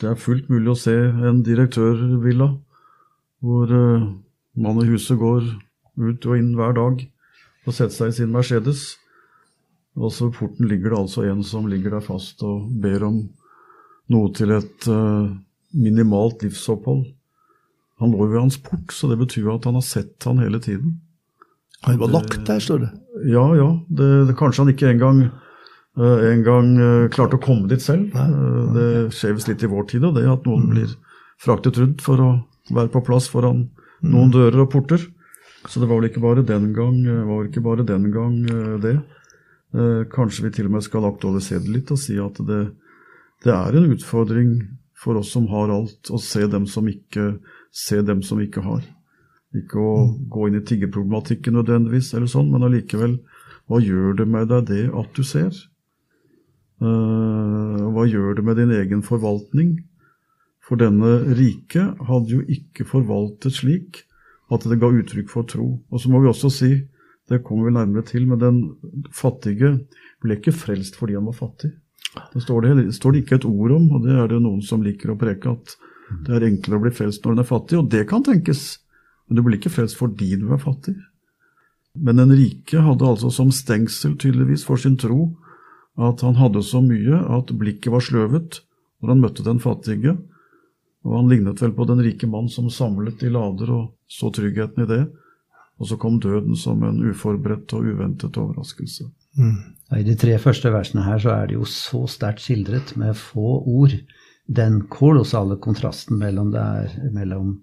det 0.00 0.08
er 0.08 0.20
fullt 0.20 0.48
mulig 0.52 0.72
å 0.72 0.78
se 0.78 0.94
en 0.94 1.42
direktørvilla 1.44 2.48
hvor 3.42 3.72
uh, 3.72 4.08
mannen 4.54 4.86
i 4.86 4.92
huset 4.92 5.18
går 5.18 5.44
ut 5.98 6.26
og 6.28 6.38
inn 6.38 6.52
hver 6.56 6.76
dag 6.76 7.00
og 7.66 7.76
sette 7.76 7.94
seg 7.94 8.12
i 8.12 8.16
sin 8.16 8.34
Mercedes. 8.34 8.96
Og 9.98 10.12
så 10.12 10.28
ved 10.28 10.36
porten 10.38 10.68
ligger 10.70 10.92
det 10.92 11.00
altså 11.02 11.26
en 11.28 11.42
som 11.44 11.68
ligger 11.68 11.96
der 11.96 12.04
fast 12.04 12.42
og 12.46 12.68
ber 12.82 13.04
om 13.06 13.22
noe 14.12 14.32
til 14.36 14.54
et 14.56 14.88
uh, 14.88 15.28
minimalt 15.76 16.42
livsopphold. 16.44 17.04
Han 18.02 18.12
lå 18.12 18.24
jo 18.24 18.32
ved 18.32 18.40
hans 18.40 18.58
port, 18.58 18.90
så 18.90 19.10
det 19.10 19.20
betyr 19.20 19.52
at 19.52 19.68
han 19.68 19.78
har 19.78 19.86
sett 19.86 20.26
han 20.26 20.40
hele 20.42 20.60
tiden. 20.62 20.98
Han 21.86 22.00
var 22.00 22.12
lagt 22.14 22.44
der, 22.46 22.60
står 22.62 22.84
det. 22.84 22.90
Ja, 23.30 23.44
ja. 23.58 23.68
Det, 23.88 24.10
det, 24.28 24.36
kanskje 24.38 24.64
han 24.64 24.72
ikke 24.72 24.90
engang 24.90 25.22
uh, 25.98 26.20
en 26.30 26.44
gang 26.46 26.74
uh, 26.80 27.08
klarte 27.12 27.38
å 27.38 27.42
komme 27.42 27.70
dit 27.70 27.82
selv. 27.82 28.14
Uh, 28.16 28.72
det 28.74 28.90
skjer 29.16 29.36
visst 29.36 29.50
litt 29.50 29.62
i 29.62 29.70
vår 29.70 29.88
tid, 29.92 30.06
og 30.08 30.16
det 30.18 30.26
at 30.30 30.46
noen 30.48 30.66
mm. 30.66 30.72
blir 30.74 30.94
fraktet 31.42 31.78
rundt 31.82 32.04
for 32.04 32.22
å 32.22 32.30
være 32.72 32.92
på 32.94 33.02
plass 33.06 33.28
foran 33.30 33.66
mm. 33.66 34.12
noen 34.14 34.32
dører 34.34 34.64
og 34.64 34.70
porter. 34.72 35.04
Så 35.68 35.80
det 35.80 35.86
var 35.86 36.00
vel 36.00 36.10
ikke 36.10 36.22
bare 36.22 36.42
den 36.46 36.72
gang, 36.74 36.96
eh, 37.06 37.26
var 37.26 37.46
ikke 37.46 37.62
bare 37.62 37.86
den 37.86 38.10
gang 38.14 38.38
eh, 38.50 38.78
det. 38.82 38.96
Eh, 39.72 40.04
kanskje 40.10 40.46
vi 40.46 40.54
til 40.56 40.68
og 40.68 40.76
med 40.76 40.84
skal 40.84 41.06
aktualisere 41.06 41.62
det 41.64 41.74
litt 41.76 41.92
og 41.94 42.00
si 42.02 42.18
at 42.20 42.40
det, 42.48 42.62
det 43.44 43.52
er 43.54 43.78
en 43.78 43.92
utfordring 43.94 44.56
for 44.98 45.18
oss 45.18 45.32
som 45.34 45.46
har 45.50 45.70
alt, 45.72 46.10
å 46.10 46.18
se 46.18 46.46
dem 46.50 46.66
som 46.66 46.88
ikke, 46.90 47.38
se 47.70 48.02
dem 48.02 48.22
som 48.26 48.42
ikke 48.42 48.62
har. 48.66 48.82
Ikke 49.54 49.78
å 49.78 49.94
gå 50.30 50.48
inn 50.48 50.58
i 50.58 50.64
tiggerproblematikken 50.66 51.56
nødvendigvis, 51.58 52.12
eller 52.14 52.30
sånn, 52.30 52.50
men 52.52 52.66
allikevel, 52.66 53.18
hva 53.70 53.80
gjør 53.82 54.18
det 54.18 54.26
med 54.30 54.50
deg 54.50 54.68
det 54.68 54.84
at 54.98 55.10
du 55.16 55.22
ser? 55.26 55.50
Hva 56.82 58.04
gjør 58.10 58.38
det 58.38 58.44
med 58.46 58.58
din 58.58 58.72
egen 58.74 59.02
forvaltning? 59.06 59.74
For 60.62 60.80
denne 60.80 61.34
rike 61.36 61.84
hadde 62.08 62.36
jo 62.36 62.40
ikke 62.46 62.86
forvaltet 62.88 63.58
slik 63.58 64.02
at 64.52 64.66
det 64.68 64.80
ga 64.80 64.90
uttrykk 64.92 65.30
for 65.30 65.48
tro. 65.48 65.68
Og 65.90 66.02
så 66.02 66.10
må 66.12 66.20
vi 66.22 66.30
også 66.30 66.50
si, 66.52 66.72
det 67.30 67.42
kommer 67.46 67.68
vi 67.68 67.76
nærmere 67.76 68.06
til, 68.08 68.26
men 68.28 68.40
den 68.40 68.58
fattige 69.14 69.76
ble 70.22 70.38
ikke 70.38 70.54
frelst 70.54 70.98
fordi 70.98 71.16
han 71.18 71.28
var 71.28 71.38
fattig. 71.38 71.72
Det 72.34 72.42
står 72.44 72.66
det, 72.66 72.72
det 72.80 72.96
står 72.96 73.14
det 73.14 73.22
ikke 73.22 73.38
et 73.40 73.48
ord 73.48 73.72
om, 73.78 73.86
og 73.96 74.04
det 74.04 74.16
er 74.18 74.28
det 74.28 74.42
noen 74.44 74.60
som 74.64 74.82
liker 74.84 75.14
å 75.14 75.18
preke, 75.20 75.54
at 75.54 75.76
det 76.26 76.34
er 76.36 76.48
enklere 76.48 76.80
å 76.80 76.84
bli 76.84 76.92
frelst 76.92 77.24
når 77.24 77.36
en 77.36 77.44
er 77.44 77.48
fattig, 77.48 77.78
og 77.80 77.88
det 77.92 78.02
kan 78.10 78.24
tenkes. 78.26 78.66
Men 79.26 79.38
du 79.38 79.44
blir 79.46 79.56
ikke 79.56 79.72
frelst 79.72 79.96
fordi 79.96 80.34
du 80.36 80.50
er 80.52 80.60
fattig. 80.60 80.96
Men 81.94 82.20
den 82.20 82.34
rike 82.36 82.82
hadde 82.84 83.06
altså 83.06 83.30
som 83.32 83.52
stengsel 83.52 84.16
tydeligvis 84.20 84.64
for 84.68 84.80
sin 84.80 84.98
tro 85.00 85.30
at 86.00 86.22
han 86.24 86.38
hadde 86.40 86.62
så 86.64 86.80
mye 86.84 87.18
at 87.36 87.52
blikket 87.60 87.92
var 87.92 88.04
sløvet 88.04 88.62
når 89.02 89.12
han 89.12 89.24
møtte 89.24 89.44
den 89.44 89.60
fattige, 89.60 90.16
og 91.02 91.16
han 91.18 91.30
lignet 91.30 91.62
vel 91.62 91.74
på 91.74 91.86
den 91.88 92.02
rike 92.04 92.28
mann 92.30 92.48
som 92.52 92.70
samlet 92.70 93.22
i 93.26 93.30
lader 93.32 93.72
og 93.74 93.84
så 94.10 94.30
tryggheten 94.34 94.84
i 94.84 94.88
det, 94.90 95.02
og 95.80 95.88
så 95.90 95.98
kom 95.98 96.20
døden 96.22 96.54
som 96.58 96.82
en 96.86 97.00
uforberedt 97.10 97.72
og 97.74 97.88
uventet 97.90 98.38
overraskelse. 98.38 99.08
Mm. 99.38 99.56
I 99.98 100.04
de 100.06 100.14
tre 100.16 100.36
første 100.40 100.70
versene 100.72 101.04
her 101.06 101.18
så 101.22 101.32
er 101.34 101.48
det 101.50 101.56
jo 101.56 101.66
så 101.68 102.04
sterkt 102.10 102.44
skildret 102.44 102.94
med 103.00 103.18
få 103.18 103.58
ord 103.66 103.96
den 104.46 104.82
kolossale 104.92 105.56
kontrasten 105.62 106.20
mellom, 106.20 106.52
der, 106.54 106.92
mellom 107.14 107.56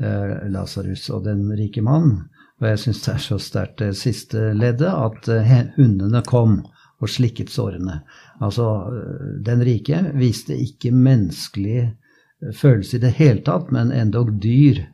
eh, 0.00 0.48
Lasarus 0.52 1.08
og 1.10 1.26
den 1.26 1.46
rike 1.58 1.82
mannen. 1.84 2.26
Og 2.58 2.66
jeg 2.72 2.82
syns 2.82 3.04
det 3.04 3.12
er 3.12 3.22
så 3.22 3.38
sterkt 3.42 3.78
det 3.82 3.92
siste 3.98 4.50
leddet, 4.56 4.90
at 4.90 5.28
eh, 5.30 5.54
hundene 5.76 6.22
kom 6.26 6.60
og 6.98 7.10
slikket 7.10 7.52
sårene. 7.54 8.00
Altså, 8.42 8.66
eh, 8.90 9.32
den 9.46 9.62
rike 9.66 10.02
viste 10.18 10.56
ikke 10.58 10.94
menneskelig 10.94 11.78
eh, 11.84 11.94
følelse 12.54 12.96
i 12.96 13.02
det 13.02 13.14
hele 13.18 13.42
tatt, 13.46 13.72
men 13.74 13.92
endog 13.94 14.32
dyr 14.42 14.84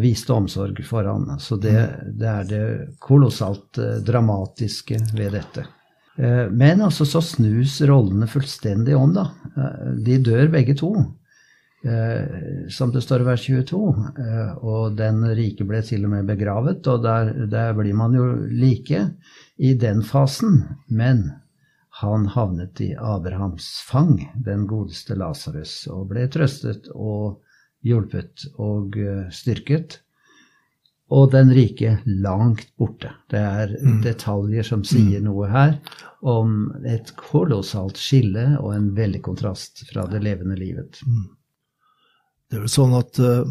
viste 0.00 0.32
omsorg 0.32 0.78
for 0.86 1.04
ham. 1.04 1.26
Så 1.40 1.58
det, 1.60 1.76
det 2.16 2.28
er 2.30 2.46
det 2.48 2.64
kolossalt 3.04 3.80
eh, 3.82 3.98
dramatiske 4.04 5.00
ved 5.16 5.34
dette. 5.38 5.66
Men 6.14 6.78
altså 6.78 7.02
så 7.10 7.18
snus 7.18 7.80
rollene 7.82 8.28
fullstendig 8.30 8.94
om, 8.94 9.16
da. 9.16 9.24
De 9.98 10.20
dør 10.22 10.46
begge 10.52 10.76
to. 10.78 10.92
Som 12.70 12.92
det 12.94 13.02
står 13.02 13.24
i 13.24 13.26
vers 13.26 13.46
22. 13.48 13.80
Og 14.62 14.94
den 14.94 15.24
rike 15.34 15.66
ble 15.66 15.82
til 15.82 16.06
og 16.06 16.12
med 16.12 16.30
begravet, 16.30 16.86
og 16.86 17.02
der, 17.02 17.32
der 17.50 17.74
blir 17.74 17.98
man 17.98 18.14
jo 18.14 18.28
like 18.46 19.00
i 19.58 19.74
den 19.74 20.04
fasen. 20.06 20.62
Men 20.86 21.26
han 22.00 22.26
havnet 22.26 22.80
i 22.80 22.94
Abrahams 22.98 23.66
fang, 23.86 24.16
den 24.44 24.66
godeste 24.66 25.14
Lasarus, 25.14 25.84
og 25.86 26.08
ble 26.10 26.24
trøstet 26.32 26.88
og 26.94 27.44
hjulpet 27.86 28.48
og 28.58 28.98
eh, 28.98 29.28
styrket. 29.30 30.00
Og 31.14 31.28
den 31.30 31.52
rike 31.54 31.98
langt 32.08 32.72
borte. 32.80 33.12
Det 33.30 33.38
er 33.38 33.76
mm. 33.76 34.00
detaljer 34.02 34.66
som 34.66 34.82
sier 34.88 35.20
mm. 35.20 35.28
noe 35.28 35.50
her 35.52 35.76
om 36.24 36.72
et 36.88 37.12
kolossalt 37.20 38.00
skille 38.00 38.46
og 38.56 38.72
en 38.72 38.90
veldig 38.96 39.20
kontrast 39.22 39.84
fra 39.90 40.08
det 40.10 40.24
levende 40.24 40.56
livet. 40.58 40.98
Mm. 41.06 41.28
Det 42.48 42.58
er 42.58 42.64
vel 42.64 42.72
sånn 42.72 42.96
at 42.96 43.20
uh, 43.20 43.44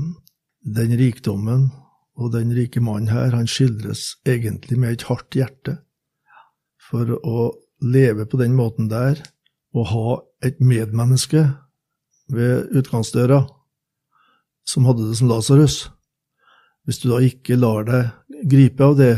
den 0.66 0.98
rikdommen 0.98 1.70
og 2.20 2.34
den 2.34 2.52
rike 2.58 2.82
mannen 2.84 3.14
her, 3.14 3.32
han 3.38 3.48
skildres 3.48 4.18
egentlig 4.28 4.82
med 4.82 4.98
et 4.98 5.08
hardt 5.08 5.38
hjerte. 5.38 5.78
For 6.84 7.16
å 7.22 7.54
leve 7.84 8.26
på 8.30 8.40
den 8.40 8.56
måten 8.58 8.90
der 8.92 9.20
og 9.74 9.90
ha 9.90 10.16
et 10.46 10.60
medmenneske 10.64 11.44
ved 12.34 12.72
utgangsdøra 12.78 13.44
som 14.68 14.88
hadde 14.88 15.10
det 15.10 15.18
som 15.20 15.30
Lasarus 15.32 15.78
Hvis 16.88 17.00
du 17.04 17.10
da 17.12 17.20
ikke 17.24 17.60
lar 17.60 17.86
deg 17.88 18.48
gripe 18.52 18.84
av 18.84 18.98
det, 19.00 19.14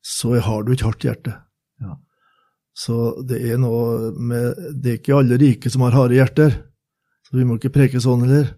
så 0.00 0.38
har 0.40 0.62
du 0.64 0.70
et 0.72 0.80
hardt 0.80 1.04
hjerte. 1.04 1.34
Ja. 1.84 1.98
Så 2.72 3.20
det 3.28 3.42
er 3.44 3.58
noe 3.60 4.12
med 4.16 4.56
Det 4.80 4.92
er 4.92 4.96
ikke 4.96 5.18
alle 5.18 5.36
rike 5.36 5.68
som 5.68 5.84
har 5.84 5.92
harde 5.92 6.16
hjerter. 6.16 6.54
Så 7.28 7.36
vi 7.36 7.44
må 7.44 7.58
ikke 7.58 7.74
preke 7.74 8.00
sånn 8.00 8.24
heller. 8.24 8.54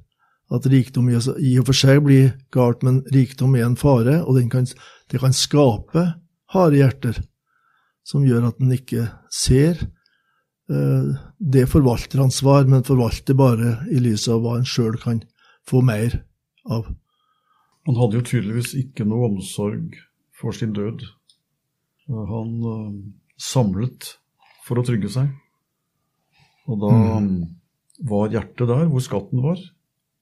At 0.50 0.66
rikdom 0.66 1.10
i 1.10 1.18
og 1.18 1.66
for 1.66 1.74
seg 1.74 2.04
blir 2.06 2.32
galt, 2.54 2.84
men 2.86 3.02
rikdom 3.14 3.54
er 3.58 3.66
en 3.66 3.78
fare, 3.78 4.20
og 4.22 4.38
kan, 4.50 4.66
det 5.10 5.20
kan 5.22 5.34
skape 5.34 6.06
harde 6.54 6.78
hjerter 6.78 7.20
som 8.06 8.24
gjør 8.26 8.48
at 8.50 8.60
en 8.62 8.72
ikke 8.74 9.06
ser 9.32 9.78
uh, 10.72 11.12
det 11.38 11.66
forvalteransvar, 11.70 12.66
men 12.70 12.86
forvalter 12.86 13.36
bare 13.38 13.78
i 13.92 14.00
lys 14.02 14.26
av 14.32 14.42
hva 14.44 14.58
en 14.58 14.68
sjøl 14.68 14.98
kan 15.02 15.22
få 15.68 15.82
mer 15.86 16.22
av. 16.70 16.88
Han 17.88 17.98
hadde 17.98 18.20
jo 18.20 18.26
tydeligvis 18.32 18.74
ikke 18.78 19.06
noe 19.08 19.30
omsorg 19.30 19.96
for 20.36 20.56
sin 20.56 20.74
død. 20.76 21.04
Han 22.10 22.56
uh, 22.64 22.98
samlet 23.40 24.14
for 24.66 24.80
å 24.80 24.86
trygge 24.86 25.10
seg. 25.12 25.30
Og 26.70 26.78
da 26.82 26.90
mm. 27.24 27.30
var 28.10 28.32
hjertet 28.34 28.68
der 28.70 28.88
hvor 28.90 29.02
skatten 29.04 29.42
var, 29.42 29.60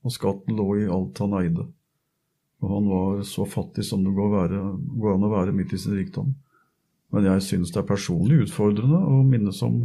og 0.06 0.14
skatten 0.14 0.56
lå 0.56 0.68
i 0.78 0.86
alt 0.92 1.18
han 1.20 1.34
eide. 1.40 1.66
Og 2.62 2.74
han 2.74 2.90
var 2.90 3.22
så 3.26 3.46
fattig 3.46 3.84
som 3.86 4.02
det 4.02 4.14
går, 4.16 4.54
går 4.98 5.14
an 5.14 5.26
å 5.26 5.32
være 5.32 5.54
midt 5.54 5.74
i 5.76 5.80
sin 5.80 5.98
rikdom. 5.98 6.32
Men 7.14 7.28
jeg 7.30 7.44
syns 7.46 7.72
det 7.72 7.80
er 7.82 7.88
personlig 7.88 8.42
utfordrende 8.44 9.00
å 9.00 9.22
minnes 9.26 9.62
om 9.64 9.80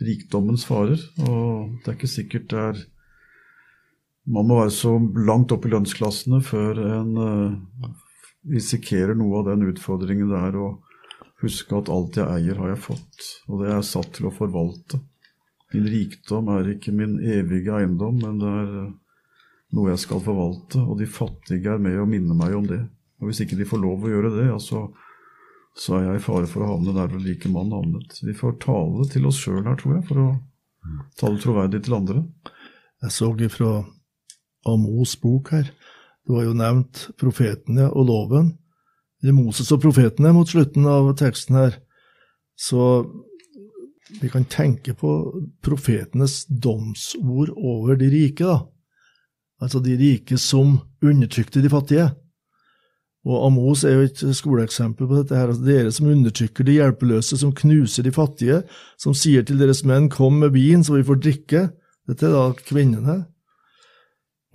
rikdommens 0.00 0.64
farer. 0.68 1.00
Og 1.26 1.80
det 1.82 1.90
er 1.90 1.98
ikke 1.98 2.10
sikkert 2.10 2.50
det 2.52 2.64
er 2.70 2.82
Man 4.30 4.46
må 4.46 4.58
være 4.60 4.70
så 4.70 4.92
langt 5.26 5.50
opp 5.50 5.64
i 5.66 5.70
lønnsklassene 5.72 6.38
før 6.44 6.78
en 6.84 7.14
uh, 7.18 7.88
risikerer 8.46 9.16
noe 9.16 9.40
av 9.40 9.48
den 9.48 9.64
utfordringen 9.72 10.28
det 10.30 10.38
er 10.38 10.58
å 10.60 10.68
huske 11.40 11.74
at 11.74 11.88
alt 11.90 12.18
jeg 12.20 12.28
eier, 12.28 12.58
har 12.60 12.74
jeg 12.74 12.82
fått, 12.84 13.24
og 13.48 13.62
det 13.62 13.70
er 13.70 13.78
jeg 13.78 13.88
satt 13.88 14.12
til 14.18 14.28
å 14.28 14.34
forvalte. 14.36 15.00
Min 15.72 15.88
rikdom 15.88 16.50
er 16.52 16.68
ikke 16.74 16.92
min 16.94 17.16
evige 17.24 17.74
eiendom, 17.80 18.20
men 18.20 18.38
det 18.42 18.52
er 18.60 18.70
uh, 18.84 18.92
noe 19.76 19.92
jeg 19.92 20.04
skal 20.04 20.22
forvalte, 20.22 20.84
og 20.84 21.00
de 21.00 21.08
fattige 21.10 21.74
er 21.74 21.82
med 21.82 21.98
å 21.98 22.08
minne 22.08 22.36
meg 22.36 22.54
om 22.58 22.68
det. 22.68 22.82
Og 23.20 23.30
hvis 23.30 23.42
ikke 23.44 23.58
de 23.58 23.68
får 23.68 23.82
lov 23.82 24.04
å 24.04 24.12
gjøre 24.12 24.34
det, 24.36 24.46
ja, 24.52 24.60
så 24.62 24.84
så 25.78 25.96
er 25.96 26.06
jeg 26.06 26.20
i 26.20 26.24
fare 26.24 26.48
for 26.50 26.64
å 26.64 26.72
havne 26.74 26.94
der 26.96 27.10
hvor 27.10 27.22
like 27.22 27.50
mann 27.52 27.72
havnet. 27.74 28.18
Vi 28.26 28.34
får 28.36 28.58
tale 28.62 29.06
til 29.12 29.28
oss 29.30 29.38
sjøl 29.40 29.62
her, 29.64 29.78
tror 29.78 29.96
jeg, 29.96 30.06
for 30.08 30.22
å 30.22 30.28
tale 31.20 31.40
troverdig 31.42 31.84
til 31.86 31.96
andre. 32.00 32.24
Jeg 33.00 33.14
så 33.14 33.30
ifra 33.40 33.70
Amos 34.68 35.14
bok 35.20 35.52
her. 35.54 35.70
Det 36.26 36.34
var 36.34 36.44
jo 36.44 36.56
nevnt 36.56 37.06
profetene 37.20 37.88
og 37.90 38.08
loven. 38.10 38.52
Er 39.24 39.36
Moses 39.36 39.70
og 39.72 39.80
profetene 39.82 40.32
mot 40.36 40.48
slutten 40.48 40.86
av 40.88 41.12
teksten 41.20 41.56
her. 41.56 41.78
Så 42.60 43.06
vi 44.20 44.28
kan 44.28 44.44
tenke 44.44 44.94
på 44.98 45.10
profetenes 45.64 46.42
domsord 46.48 47.54
over 47.56 47.96
de 48.00 48.10
rike, 48.12 48.44
da. 48.44 48.60
Altså 49.60 49.80
de 49.84 49.96
rike 50.00 50.38
som 50.40 50.78
undertrykte 51.04 51.60
de 51.60 51.70
fattige. 51.72 52.08
Og 53.26 53.46
Amos 53.46 53.84
er 53.84 53.98
jo 53.98 54.06
et 54.08 54.22
skoleeksempel 54.36 55.06
på 55.06 55.18
dette. 55.18 55.36
her, 55.36 55.50
altså 55.50 55.64
Dere 55.64 55.92
som 55.92 56.06
undertrykker 56.08 56.64
de 56.64 56.78
hjelpeløse, 56.78 57.36
som 57.36 57.52
knuser 57.52 58.02
de 58.02 58.12
fattige, 58.12 58.62
som 58.98 59.12
sier 59.12 59.42
til 59.42 59.58
deres 59.58 59.84
menn 59.84 60.08
'kom 60.08 60.40
med 60.40 60.52
vin, 60.52 60.84
så 60.84 60.96
vi 60.96 61.02
får 61.02 61.20
drikke'. 61.20 61.70
Dette 62.08 62.26
er 62.26 62.32
da 62.32 62.52
kvinnene. 62.52 63.26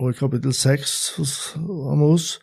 Og 0.00 0.10
i 0.10 0.18
kapittel 0.18 0.52
seks 0.52 1.16
hos 1.16 1.56
Amos 1.56 2.38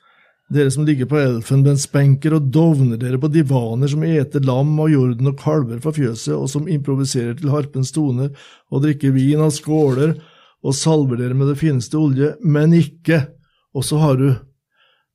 dere 0.53 0.71
som 0.71 0.85
ligger 0.85 1.07
på 1.09 1.17
elfenbensbenker 1.17 2.35
og 2.37 2.49
dovner 2.53 2.99
dere 2.99 3.17
på 3.21 3.29
divaner 3.31 3.89
som 3.89 4.03
eter 4.05 4.43
lam 4.45 4.73
og 4.81 4.91
jorden 4.91 5.31
og 5.31 5.39
kalver 5.39 5.79
fra 5.83 5.93
fjøset, 5.95 6.35
og 6.35 6.49
som 6.51 6.67
improviserer 6.69 7.37
til 7.39 7.53
harpens 7.53 7.93
toner 7.95 8.33
og 8.69 8.83
drikker 8.83 9.15
vin 9.15 9.41
av 9.41 9.53
skåler 9.55 10.17
og 10.63 10.75
salver 10.77 11.19
dere 11.19 11.37
med 11.37 11.49
det 11.51 11.59
fineste 11.63 11.97
olje, 11.99 12.35
men 12.41 12.75
ikke 12.77 13.25
Og 13.73 13.81
så 13.81 13.97
har 13.97 14.17
du 14.21 14.35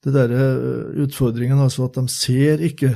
det 0.04 0.14
derre 0.14 0.46
eh, 0.48 1.02
utfordringen, 1.04 1.60
altså 1.62 1.88
at 1.88 1.98
de 1.98 2.06
ser 2.12 2.62
ikke. 2.64 2.94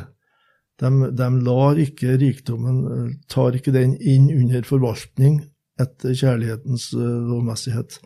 De, 0.80 0.90
de, 1.14 1.28
lar 1.46 1.78
ikke 1.78 2.16
rikdommen 2.18 2.78
eh, 2.90 3.10
Tar 3.30 3.58
ikke 3.58 3.74
den 3.74 3.96
inn 3.98 4.30
under 4.34 4.64
forvaltning 4.66 5.42
etter 5.82 6.14
kjærlighetens 6.14 6.90
eh, 6.96 7.20
lovmessighet. 7.30 7.98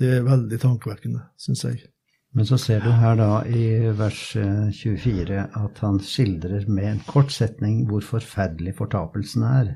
Det 0.00 0.16
er 0.16 0.28
veldig 0.28 0.60
tankevekkende, 0.62 1.24
syns 1.40 1.66
jeg. 1.68 1.82
Men 2.32 2.46
så 2.46 2.56
ser 2.62 2.84
du 2.84 2.92
her 2.94 3.16
da 3.18 3.40
i 3.50 3.90
vers 3.98 4.20
24 4.36 5.40
at 5.58 5.80
han 5.82 5.96
skildrer 5.98 6.68
med 6.70 6.86
en 6.86 7.00
kort 7.08 7.32
setning 7.34 7.82
hvor 7.88 8.06
forferdelig 8.06 8.76
fortapelsen 8.78 9.42
er. 9.48 9.72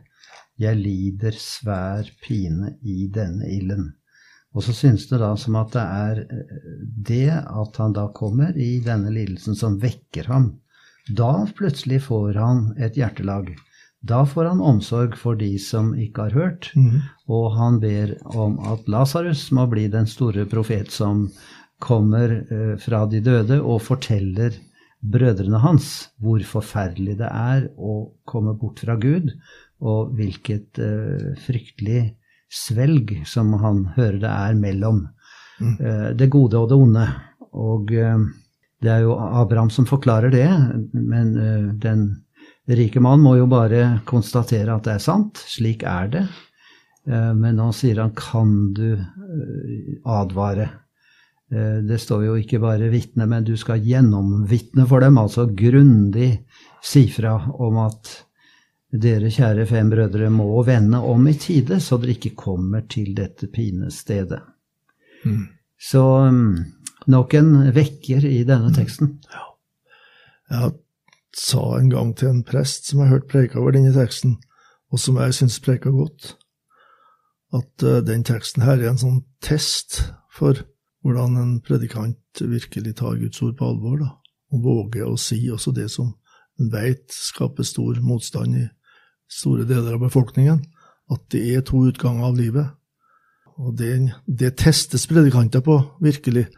Jeg 0.62 0.78
lider 0.78 1.34
svær 1.34 2.06
pine 2.22 2.76
i 2.86 3.08
denne 3.10 3.50
ilden. 3.50 3.88
Og 4.54 4.62
så 4.62 4.72
synes 4.76 5.08
det 5.10 5.18
da 5.18 5.32
som 5.40 5.56
at 5.58 5.72
det 5.74 5.82
er 5.82 6.20
det 7.08 7.30
at 7.34 7.76
han 7.80 7.94
da 7.96 8.06
kommer 8.14 8.54
i 8.56 8.78
denne 8.84 9.10
lidelsen 9.10 9.56
som 9.58 9.80
vekker 9.82 10.28
ham. 10.30 10.52
Da 11.10 11.44
plutselig 11.58 12.04
får 12.06 12.38
han 12.38 12.60
et 12.78 12.94
hjertelag. 12.96 13.50
Da 14.04 14.22
får 14.28 14.50
han 14.52 14.60
omsorg 14.60 15.16
for 15.18 15.34
de 15.40 15.56
som 15.58 15.92
ikke 15.98 16.28
har 16.28 16.36
hørt, 16.36 16.70
Mhm. 16.76 17.02
og 17.28 17.52
han 17.56 17.80
ber 17.80 18.14
om 18.36 18.58
at 18.60 18.86
Lasarus 18.88 19.50
må 19.50 19.66
bli 19.70 19.88
den 19.88 20.06
store 20.06 20.44
profet 20.46 20.90
som 20.90 21.30
kommer 21.80 22.44
eh, 22.50 22.76
fra 22.78 23.06
de 23.06 23.20
døde 23.20 23.60
og 23.62 23.82
forteller 23.82 24.52
brødrene 25.02 25.58
hans 25.60 26.08
hvor 26.20 26.40
forferdelig 26.40 27.18
det 27.18 27.28
er 27.28 27.68
å 27.76 28.12
komme 28.24 28.54
bort 28.56 28.80
fra 28.80 28.96
Gud, 28.96 29.32
og 29.80 30.14
hvilket 30.16 30.78
eh, 30.78 31.34
fryktelig 31.44 32.14
svelg 32.54 33.16
som 33.26 33.52
han 33.60 33.84
hører 33.96 34.20
det 34.22 34.30
er 34.30 34.58
mellom 34.58 35.04
eh, 35.60 36.10
det 36.16 36.30
gode 36.32 36.60
og 36.60 36.70
det 36.70 36.78
onde. 36.78 37.06
Og 37.54 37.92
eh, 37.94 38.26
det 38.84 38.92
er 38.92 39.04
jo 39.06 39.16
Abraham 39.18 39.72
som 39.72 39.88
forklarer 39.88 40.32
det, 40.34 40.48
men 40.94 41.34
eh, 41.40 41.68
den 41.82 42.06
rike 42.70 43.02
mann 43.04 43.24
må 43.24 43.36
jo 43.40 43.48
bare 43.50 44.00
konstatere 44.08 44.72
at 44.74 44.86
det 44.86 44.96
er 44.96 45.04
sant. 45.04 45.42
Slik 45.50 45.84
er 45.88 46.10
det. 46.12 46.26
Men 47.04 47.58
nå 47.58 47.66
sier 47.76 47.98
han 48.00 48.14
'kan 48.16 48.72
du 48.72 48.96
advare'? 50.08 50.70
Det 51.84 51.98
står 52.00 52.22
jo 52.24 52.36
ikke 52.40 52.62
bare 52.62 52.88
vitne, 52.88 53.26
men 53.28 53.44
du 53.44 53.58
skal 53.60 53.84
gjennomvitne 53.84 54.86
for 54.88 55.04
dem, 55.04 55.18
altså 55.20 55.44
grundig 55.44 56.46
si 56.80 57.04
fra 57.12 57.36
om 57.60 57.76
at 57.84 58.23
dere 58.94 59.30
kjære 59.32 59.66
fem 59.66 59.90
brødre 59.90 60.30
må 60.30 60.62
vende 60.66 61.00
om 61.02 61.26
i 61.26 61.34
tide, 61.34 61.80
så 61.82 61.98
dere 61.98 62.14
ikke 62.14 62.36
kommer 62.38 62.84
til 62.90 63.14
dette 63.16 63.48
pinestedet. 63.50 64.40
Mm. 65.24 65.48
Så 65.80 66.04
mm, 66.30 66.54
nok 67.10 67.34
en 67.34 67.52
vekker 67.74 68.26
i 68.28 68.44
denne 68.46 68.70
teksten. 68.74 69.16
Jeg 70.50 70.72
sa 71.34 71.62
en 71.78 71.90
gang 71.90 72.12
til 72.16 72.30
en 72.30 72.44
prest 72.46 72.90
som 72.90 73.02
jeg 73.02 73.10
hørte 73.10 73.30
preika 73.32 73.58
over 73.58 73.74
denne 73.74 73.94
teksten, 73.96 74.36
og 74.92 75.02
som 75.02 75.18
jeg 75.18 75.34
syns 75.34 75.58
preika 75.64 75.90
godt, 75.90 76.36
at 77.54 77.82
eh, 77.86 78.02
den 78.06 78.22
teksten 78.26 78.62
her 78.62 78.78
er 78.78 78.92
en 78.92 79.00
sånn 79.00 79.24
test 79.42 80.04
for 80.34 80.62
hvordan 81.04 81.36
en 81.40 81.56
predikant 81.64 82.20
virkelig 82.40 82.94
tar 83.00 83.18
Guds 83.18 83.42
ord 83.42 83.58
på 83.58 83.72
alvor, 83.74 83.98
da, 84.00 84.12
og 84.54 84.62
våger 84.64 85.08
å 85.08 85.18
si 85.20 85.40
også 85.52 85.74
det 85.74 85.90
som 85.92 86.14
en 86.60 86.70
veit 86.70 87.10
skaper 87.10 87.66
stor 87.66 87.98
motstand 88.04 88.56
i 88.62 88.64
store 89.34 89.66
deler 89.68 89.96
av 89.96 90.04
befolkningen, 90.06 90.62
at 91.12 91.22
det 91.34 91.42
er 91.54 91.64
to 91.66 91.84
utganger 91.88 92.28
av 92.28 92.38
livet. 92.38 92.72
Og 93.60 93.74
det, 93.78 93.92
det 94.26 94.56
testes 94.58 95.06
predikanter 95.10 95.62
på, 95.64 95.78
virkelig. 96.02 96.48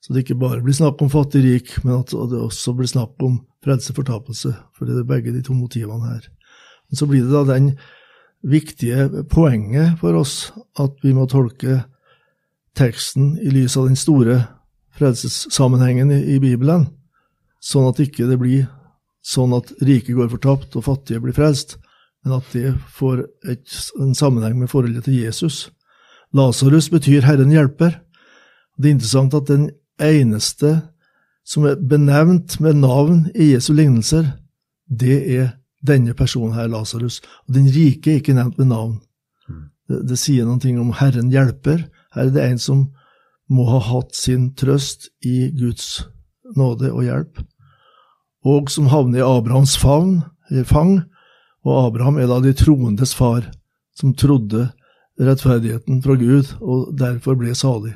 Så 0.00 0.14
det 0.14 0.24
ikke 0.24 0.38
bare 0.40 0.62
blir 0.64 0.76
snakk 0.76 1.00
om 1.02 1.10
fattig-rik, 1.12 1.74
men 1.84 2.00
at 2.00 2.12
det 2.12 2.40
også 2.40 2.74
blir 2.78 2.88
snakk 2.88 3.18
om 3.24 3.40
frelse-fortapelse. 3.66 4.54
For 4.76 4.88
det 4.88 5.00
er 5.00 5.08
begge 5.08 5.34
de 5.34 5.42
to 5.44 5.56
motivene 5.56 6.12
her. 6.14 6.28
Men 6.88 7.00
så 7.00 7.08
blir 7.10 7.26
det 7.26 7.34
da 7.34 7.44
den 7.48 7.72
viktige 8.46 9.24
poenget 9.30 9.98
for 10.00 10.14
oss 10.14 10.52
at 10.78 10.94
vi 11.02 11.12
må 11.16 11.26
tolke 11.26 11.82
teksten 12.78 13.34
i 13.42 13.50
lys 13.50 13.74
av 13.76 13.88
den 13.88 13.98
store 13.98 14.38
frelsessammenhengen 14.98 16.12
i, 16.14 16.20
i 16.36 16.38
Bibelen, 16.42 16.86
sånn 17.58 17.88
at 17.90 18.00
ikke 18.02 18.28
det 18.30 18.38
blir 18.40 18.68
sånn 19.26 19.52
at 19.56 19.72
rike 19.84 20.14
går 20.14 20.30
fortapt 20.32 20.76
og 20.78 20.86
fattige 20.86 21.22
blir 21.22 21.36
frelst, 21.36 21.76
men 22.24 22.38
at 22.38 22.52
det 22.52 22.74
får 22.94 23.24
et, 23.48 23.74
en 24.00 24.14
sammenheng 24.14 24.58
med 24.58 24.70
forholdet 24.70 25.04
til 25.06 25.20
Jesus. 25.22 25.68
Lasarus 26.34 26.90
betyr 26.92 27.26
Herren 27.26 27.52
hjelper. 27.54 28.00
Det 28.78 28.90
er 28.90 28.96
interessant 28.96 29.34
at 29.34 29.48
den 29.48 29.70
eneste 30.02 30.74
som 31.48 31.64
er 31.64 31.80
benevnt 31.80 32.58
med 32.60 32.82
navn 32.82 33.26
i 33.34 33.52
Jesu 33.54 33.72
lignelser, 33.72 34.34
det 34.88 35.18
er 35.38 35.48
denne 35.86 36.14
personen 36.14 36.56
her, 36.56 36.68
Lasarus. 36.68 37.22
Og 37.48 37.54
den 37.54 37.70
rike 37.72 38.12
er 38.12 38.20
ikke 38.20 38.36
nevnt 38.36 38.58
med 38.58 38.70
navn. 38.72 38.98
Det, 39.88 40.02
det 40.10 40.18
sier 40.20 40.44
noe 40.44 40.74
om 40.82 40.92
Herren 40.98 41.30
hjelper. 41.32 41.86
Her 42.12 42.28
er 42.28 42.34
det 42.34 42.44
en 42.44 42.60
som 42.60 42.86
må 43.48 43.64
ha 43.70 43.80
hatt 43.80 44.12
sin 44.16 44.50
trøst 44.58 45.08
i 45.24 45.48
Guds 45.56 46.02
nåde 46.56 46.90
og 46.92 47.04
hjelp, 47.04 47.40
og 48.44 48.70
som 48.72 48.88
havner 48.92 49.20
i 49.20 49.24
Abrahams 49.24 49.76
favn, 49.80 50.22
eller 50.50 50.68
fang, 50.68 50.98
og 51.66 51.88
Abraham 51.88 52.18
er 52.18 52.28
da 52.30 52.38
de 52.42 52.54
troendes 52.56 53.14
far, 53.16 53.48
som 53.98 54.14
trodde 54.14 54.68
rettferdigheten 55.18 56.02
fra 56.04 56.14
Gud, 56.18 56.52
og 56.60 56.92
derfor 56.98 57.38
ble 57.38 57.54
salig. 57.58 57.94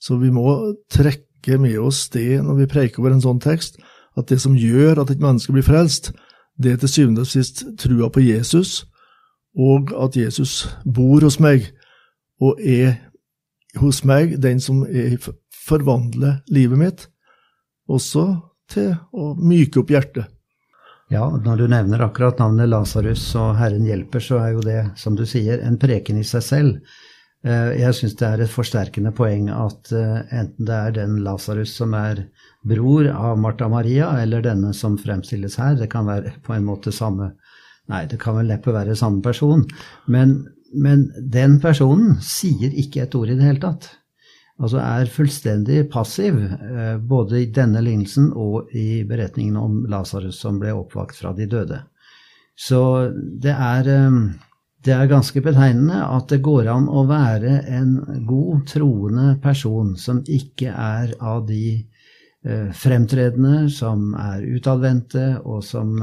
Så 0.00 0.18
vi 0.20 0.30
må 0.34 0.74
trekke 0.92 1.58
med 1.60 1.78
oss 1.80 2.08
det 2.12 2.42
når 2.44 2.60
vi 2.60 2.70
preker 2.70 3.00
over 3.00 3.14
en 3.14 3.24
sånn 3.24 3.40
tekst, 3.40 3.78
at 4.16 4.28
det 4.30 4.40
som 4.42 4.56
gjør 4.56 5.02
at 5.02 5.10
et 5.10 5.22
menneske 5.22 5.54
blir 5.54 5.64
frelst, 5.66 6.12
det 6.60 6.74
er 6.74 6.82
til 6.82 6.92
syvende 6.92 7.24
og 7.24 7.30
sist 7.30 7.64
trua 7.80 8.10
på 8.12 8.22
Jesus, 8.22 8.84
og 9.58 9.94
at 9.96 10.18
Jesus 10.18 10.64
bor 10.84 11.24
hos 11.24 11.40
meg, 11.42 11.70
og 12.42 12.60
er 12.60 12.98
hos 13.80 14.02
meg 14.06 14.36
den 14.42 14.60
som 14.62 14.84
er, 14.86 15.16
forvandler 15.64 16.42
livet 16.52 16.78
mitt, 16.78 17.06
også 17.88 18.26
til 18.70 18.94
å 19.12 19.32
myke 19.38 19.80
opp 19.82 19.92
hjertet. 19.92 20.33
Ja, 21.12 21.26
når 21.44 21.56
du 21.60 21.66
nevner 21.68 22.06
akkurat 22.06 22.38
navnet 22.40 22.70
Lasarus 22.72 23.26
og 23.36 23.58
Herren 23.58 23.84
hjelper, 23.84 24.22
så 24.24 24.38
er 24.40 24.54
jo 24.54 24.62
det, 24.64 24.78
som 24.96 25.16
du 25.18 25.26
sier, 25.28 25.60
en 25.60 25.76
preken 25.80 26.16
i 26.20 26.24
seg 26.24 26.42
selv. 26.46 26.94
Eh, 27.44 27.74
Jeg 27.80 27.92
syns 27.98 28.16
det 28.16 28.28
er 28.28 28.44
et 28.44 28.52
forsterkende 28.52 29.12
poeng 29.12 29.50
at 29.52 29.92
eh, 29.92 30.22
enten 30.32 30.64
det 30.64 30.78
er 30.78 30.96
den 30.96 31.18
Lasarus 31.26 31.74
som 31.76 31.92
er 31.98 32.24
bror 32.64 33.10
av 33.12 33.36
Martha 33.38 33.68
Maria, 33.68 34.14
eller 34.22 34.42
denne 34.42 34.72
som 34.72 34.96
fremstilles 34.98 35.58
her, 35.60 35.76
det 35.76 35.90
kan 35.92 36.08
være 36.08 36.38
på 36.44 36.56
en 36.56 36.64
måte 36.64 36.92
samme 36.92 37.34
Nei, 37.84 38.06
det 38.08 38.16
kan 38.16 38.32
vel 38.38 38.46
neppe 38.48 38.72
være 38.72 38.94
samme 38.96 39.20
person. 39.20 39.60
Men, 40.08 40.30
men 40.72 41.02
den 41.20 41.58
personen 41.60 42.14
sier 42.24 42.72
ikke 42.72 43.02
et 43.02 43.16
ord 43.18 43.28
i 43.28 43.36
det 43.36 43.44
hele 43.44 43.60
tatt. 43.60 43.90
Altså 44.62 44.78
er 44.78 45.10
fullstendig 45.10 45.80
passiv, 45.90 46.36
eh, 46.38 46.96
både 47.02 47.40
i 47.42 47.50
denne 47.50 47.80
lignelsen 47.82 48.30
og 48.38 48.70
i 48.76 49.02
beretningen 49.06 49.56
om 49.58 49.80
Lasarus 49.90 50.38
som 50.44 50.60
ble 50.62 50.70
oppvakt 50.76 51.18
fra 51.18 51.32
de 51.34 51.48
døde. 51.50 51.80
Så 52.54 53.10
det 53.42 53.50
er, 53.50 53.88
eh, 53.88 54.20
det 54.84 54.94
er 54.94 55.10
ganske 55.10 55.42
betegnende 55.42 55.98
at 56.06 56.28
det 56.28 56.42
går 56.42 56.70
an 56.70 56.86
å 56.86 57.02
være 57.08 57.64
en 57.66 58.24
god, 58.28 58.66
troende 58.70 59.40
person 59.42 59.96
som 59.96 60.22
ikke 60.22 60.70
er 60.70 61.16
av 61.20 61.48
de 61.48 61.82
eh, 62.46 62.70
fremtredende, 62.70 63.68
som 63.70 64.14
er 64.14 64.46
utadvendte, 64.46 65.40
og 65.44 65.64
som 65.64 65.98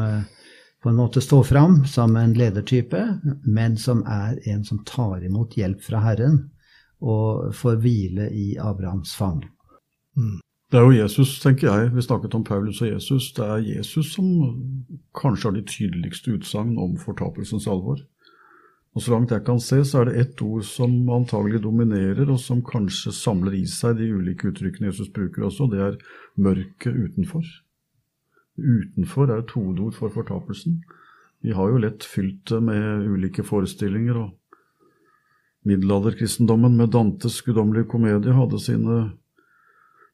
på 0.82 0.90
en 0.90 0.96
måte 0.96 1.22
står 1.22 1.44
fram 1.44 1.86
som 1.86 2.18
en 2.18 2.34
ledertype, 2.34 3.22
men 3.46 3.78
som 3.78 4.04
er 4.04 4.42
en 4.50 4.66
som 4.66 4.84
tar 4.84 5.24
imot 5.24 5.56
hjelp 5.56 5.80
fra 5.82 6.02
Herren 6.04 6.50
og 7.02 7.56
får 7.56 7.82
hvile 7.82 8.30
i 8.34 8.56
Abrahams 8.62 9.16
fang. 9.18 9.44
Det 10.72 10.80
er 10.80 10.86
jo 10.88 11.04
Jesus, 11.04 11.40
tenker 11.44 11.68
jeg. 11.68 11.96
Vi 11.96 12.02
snakket 12.02 12.36
om 12.36 12.44
Paulus 12.48 12.82
og 12.82 12.88
Jesus. 12.88 13.34
Det 13.36 13.44
er 13.44 13.66
Jesus 13.66 14.14
som 14.14 14.28
kanskje 15.18 15.50
har 15.50 15.58
de 15.58 15.66
tydeligste 15.68 16.38
utsagn 16.38 16.78
om 16.80 16.98
fortapelsens 16.98 17.68
alvor. 17.68 18.00
Og 18.96 19.02
Så 19.02 19.12
langt 19.12 19.32
jeg 19.32 19.46
kan 19.46 19.60
se, 19.60 19.86
så 19.86 20.02
er 20.02 20.06
det 20.06 20.20
ett 20.20 20.42
ord 20.42 20.64
som 20.68 21.10
antagelig 21.10 21.62
dominerer, 21.64 22.28
og 22.30 22.40
som 22.40 22.64
kanskje 22.64 23.14
samler 23.16 23.56
i 23.56 23.66
seg 23.66 23.98
de 23.98 24.10
ulike 24.12 24.50
uttrykkene 24.52 24.90
Jesus 24.90 25.12
bruker 25.16 25.48
også, 25.48 25.64
og 25.64 25.72
det 25.72 25.80
er 25.80 26.00
mørket 26.36 26.92
utenfor. 26.92 27.46
Utenfor 28.60 29.32
er 29.32 29.40
et 29.40 29.54
hovedord 29.56 29.96
for 29.96 30.12
fortapelsen. 30.12 30.82
Vi 31.42 31.56
har 31.56 31.72
jo 31.72 31.80
lett 31.80 32.04
fylt 32.04 32.44
det 32.52 32.60
med 32.64 33.08
ulike 33.08 33.44
forestillinger, 33.48 34.20
og 34.26 34.36
middelalderkristendommen 35.68 36.78
med 36.78 36.94
Dantes 36.96 37.42
guddommelige 37.46 37.90
komedie 37.92 38.34
hadde 38.34 38.60
sine 38.62 39.02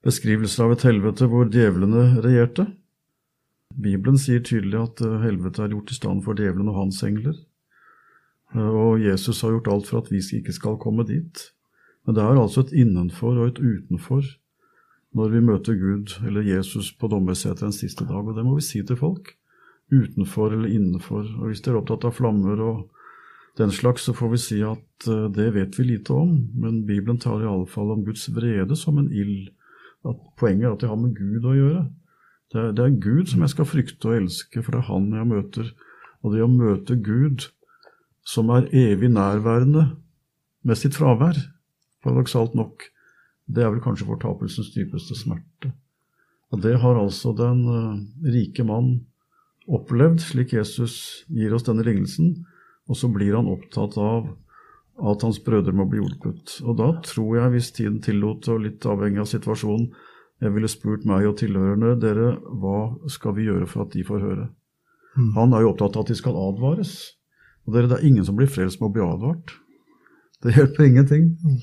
beskrivelser 0.06 0.66
av 0.66 0.76
et 0.76 0.86
helvete 0.88 1.28
hvor 1.32 1.48
djevlene 1.52 2.22
regjerte. 2.24 2.68
Bibelen 3.78 4.18
sier 4.20 4.42
tydelig 4.44 4.80
at 4.80 5.04
eh, 5.06 5.20
helvete 5.24 5.64
er 5.64 5.76
gjort 5.76 5.92
i 5.94 5.98
stand 5.98 6.24
for 6.26 6.38
djevelen 6.40 6.72
og 6.72 6.82
hans 6.82 7.04
engler. 7.06 7.36
Eh, 8.56 8.72
Og 8.72 9.04
Jesus 9.04 9.42
har 9.44 9.54
gjort 9.56 9.72
alt 9.74 9.90
for 9.90 10.02
at 10.02 10.12
vi 10.12 10.24
ikke 10.40 10.56
skal 10.56 10.80
komme 10.82 11.06
dit. 11.08 11.48
Men 12.06 12.16
det 12.16 12.24
er 12.24 12.40
altså 12.40 12.64
et 12.64 12.76
innenfor 12.76 13.36
og 13.36 13.52
et 13.52 13.60
utenfor 13.60 14.24
når 15.18 15.32
vi 15.34 15.42
møter 15.42 15.78
Gud 15.80 16.14
eller 16.28 16.46
Jesus 16.46 16.92
på 16.94 17.10
dommersetet 17.10 17.64
en 17.66 17.76
siste 17.76 18.06
dag, 18.06 18.22
og 18.22 18.36
det 18.38 18.44
må 18.46 18.58
vi 18.58 18.66
si 18.66 18.84
til 18.86 19.00
folk. 19.00 19.34
Utenfor 19.90 20.52
eller 20.54 20.70
innenfor. 20.70 21.24
Og 21.40 21.50
hvis 21.50 21.64
de 21.64 21.72
er 21.72 21.80
opptatt 21.80 22.06
av 22.06 22.16
flammer 22.18 22.60
og 22.62 22.97
den 23.58 23.72
slags, 23.74 24.06
så 24.06 24.14
får 24.14 24.30
vi 24.34 24.40
si 24.42 24.58
at 24.66 25.08
eh, 25.10 25.28
det 25.34 25.52
vet 25.56 25.78
vi 25.80 25.88
lite 25.88 26.14
om, 26.14 26.36
men 26.56 26.86
Bibelen 26.86 27.20
tar 27.20 27.42
i 27.42 27.50
alle 27.50 27.68
fall 27.70 27.92
om 27.94 28.04
Guds 28.06 28.28
vrede 28.36 28.78
som 28.78 29.00
en 29.02 29.12
ild. 29.12 29.50
At 30.06 30.20
poenget 30.38 30.68
er 30.68 30.76
at 30.76 30.84
det 30.84 30.92
har 30.92 31.00
med 31.02 31.16
Gud 31.18 31.46
å 31.46 31.56
gjøre. 31.58 31.84
Det 32.54 32.62
er, 32.62 32.74
det 32.78 32.84
er 32.86 33.00
Gud 33.04 33.32
som 33.32 33.44
jeg 33.44 33.54
skal 33.56 33.68
frykte 33.68 34.12
og 34.12 34.20
elske, 34.22 34.62
for 34.62 34.76
det 34.76 34.84
er 34.84 34.90
Han 34.92 35.10
jeg 35.16 35.30
møter. 35.32 35.72
Og 36.24 36.36
det 36.36 36.44
å 36.46 36.52
møte 36.52 37.00
Gud, 37.02 37.50
som 38.28 38.52
er 38.54 38.70
evig 38.76 39.10
nærværende 39.12 39.90
med 40.68 40.80
sitt 40.80 40.96
fravær, 40.98 41.40
paradoksalt 42.04 42.56
nok, 42.56 42.86
det 43.48 43.64
er 43.64 43.72
vel 43.72 43.84
kanskje 43.84 44.08
fortapelsens 44.10 44.74
dypeste 44.76 45.16
smerte. 45.16 45.72
Og 46.52 46.62
det 46.64 46.78
har 46.80 47.00
altså 47.00 47.34
den 47.36 47.64
uh, 47.68 47.96
rike 48.28 48.64
mann 48.68 49.08
opplevd, 49.68 50.22
slik 50.24 50.54
Jesus 50.56 51.26
gir 51.32 51.56
oss 51.56 51.66
denne 51.68 51.84
lignelsen. 51.88 52.46
Og 52.88 52.98
så 53.00 53.10
blir 53.12 53.36
han 53.36 53.50
opptatt 53.52 53.98
av 54.00 54.30
at 54.98 55.24
hans 55.26 55.40
brødre 55.44 55.76
må 55.76 55.86
bli 55.90 56.02
hjulpet. 56.02 56.58
Og 56.66 56.78
da 56.80 56.92
tror 57.06 57.36
jeg, 57.38 57.54
hvis 57.54 57.72
tiden 57.76 58.00
tillot, 58.02 58.48
og 58.50 58.64
litt 58.64 58.86
avhengig 58.90 59.22
av 59.22 59.30
situasjonen, 59.30 59.92
jeg 60.42 60.54
ville 60.54 60.70
spurt 60.70 61.06
meg 61.10 61.26
og 61.26 61.38
tilhørende 61.40 61.96
dere, 62.02 62.36
hva 62.62 62.94
skal 63.10 63.34
vi 63.38 63.48
gjøre 63.48 63.68
for 63.70 63.86
at 63.86 63.94
de 63.96 64.06
får 64.06 64.22
høre? 64.22 64.50
Mm. 65.18 65.32
Han 65.38 65.54
er 65.54 65.64
jo 65.64 65.72
opptatt 65.72 65.98
av 65.98 66.06
at 66.06 66.12
de 66.12 66.18
skal 66.18 66.38
advares. 66.38 66.94
Og 67.66 67.74
dere, 67.74 67.90
det 67.90 67.98
er 67.98 68.10
ingen 68.10 68.26
som 68.26 68.38
blir 68.38 68.50
frelst 68.50 68.82
med 68.82 68.92
å 68.92 68.96
bli 68.96 69.06
advart. 69.06 69.56
Det 70.46 70.54
hjelper 70.54 70.86
ingenting. 70.86 71.32
Mm. 71.42 71.58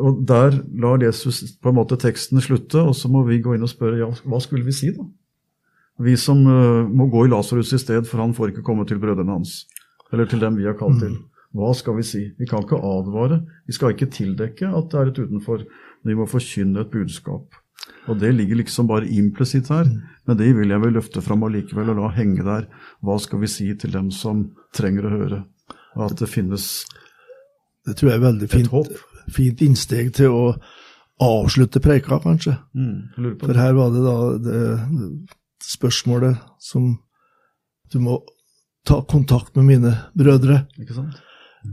Og 0.00 0.20
der 0.26 0.54
lar 0.80 1.02
Jesus 1.02 1.42
på 1.58 1.72
en 1.72 1.80
måte 1.80 1.98
teksten 2.00 2.40
slutte, 2.42 2.80
og 2.80 2.94
så 2.96 3.10
må 3.10 3.24
vi 3.26 3.42
gå 3.42 3.56
inn 3.56 3.66
og 3.66 3.72
spørre 3.72 3.98
ja, 3.98 4.08
hva 4.22 4.38
skulle 4.42 4.64
vi 4.66 4.74
si, 4.76 4.92
da? 4.94 5.04
Vi 6.00 6.14
som 6.16 6.38
uh, 6.46 6.86
må 6.88 7.10
gå 7.12 7.26
i 7.26 7.28
Lasarus 7.28 7.74
i 7.76 7.80
sted, 7.82 8.06
for 8.08 8.22
han 8.22 8.32
får 8.32 8.54
ikke 8.54 8.64
komme 8.64 8.86
til 8.88 9.02
brødrene 9.02 9.34
hans. 9.34 9.66
Eller 10.12 10.26
til 10.26 10.42
dem 10.42 10.56
vi 10.58 10.66
har 10.66 10.78
kalt 10.78 11.00
til. 11.02 11.16
Hva 11.56 11.72
skal 11.74 11.96
vi 11.98 12.04
si? 12.06 12.20
Vi 12.38 12.46
kan 12.46 12.62
ikke 12.62 12.78
advare. 12.78 13.40
Vi 13.66 13.74
skal 13.74 13.94
ikke 13.94 14.10
tildekke 14.14 14.70
at 14.70 14.90
det 14.90 15.00
er 15.00 15.10
et 15.10 15.18
utenfor. 15.18 15.64
Vi 16.06 16.14
må 16.14 16.26
forkynne 16.30 16.84
et 16.84 16.92
budskap. 16.92 17.58
Og 18.08 18.18
det 18.20 18.32
ligger 18.34 18.60
liksom 18.60 18.88
bare 18.90 19.08
implisitt 19.08 19.70
her. 19.72 19.90
Men 20.26 20.38
det 20.38 20.52
vil 20.56 20.70
jeg 20.70 20.82
vel 20.82 20.94
løfte 20.98 21.22
fram 21.24 21.42
allikevel 21.46 21.92
og 21.92 21.98
la 22.00 22.10
henge 22.14 22.44
der. 22.46 22.68
Hva 23.02 23.18
skal 23.22 23.42
vi 23.42 23.50
si 23.50 23.66
til 23.74 23.94
dem 23.94 24.10
som 24.14 24.48
trenger 24.76 25.06
å 25.06 25.14
høre? 25.14 25.40
At 25.98 26.18
det 26.20 26.30
finnes 26.30 26.86
Det 27.86 27.96
tror 27.96 28.10
jeg 28.10 28.18
er 28.20 28.26
veldig 28.26 28.48
fint, 28.52 28.90
fint 29.32 29.62
innsteg 29.64 30.12
til 30.14 30.34
å 30.36 30.42
avslutte 31.20 31.80
preika, 31.80 32.18
kanskje. 32.20 32.52
Mm, 32.76 33.38
For 33.40 33.56
her 33.56 33.72
var 33.74 33.94
det 33.94 34.02
da 34.04 34.16
det 34.44 34.60
spørsmålet 35.64 36.36
som 36.60 36.92
du 37.92 37.98
må 38.04 38.18
ta 38.90 39.02
kontakt 39.06 39.54
med 39.56 39.64
mine 39.68 39.94
brødre. 40.18 40.64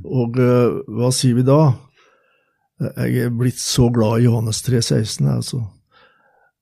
Og 0.05 0.37
uh, 0.37 0.79
hva 0.93 1.09
sier 1.15 1.37
vi 1.37 1.45
da? 1.47 1.73
Jeg 2.77 3.25
er 3.25 3.33
blitt 3.33 3.57
så 3.57 3.87
glad 3.89 4.21
i 4.21 4.27
Johannes 4.27 4.61
3, 4.61 4.81
16. 4.83 5.25
Altså. 5.33 5.63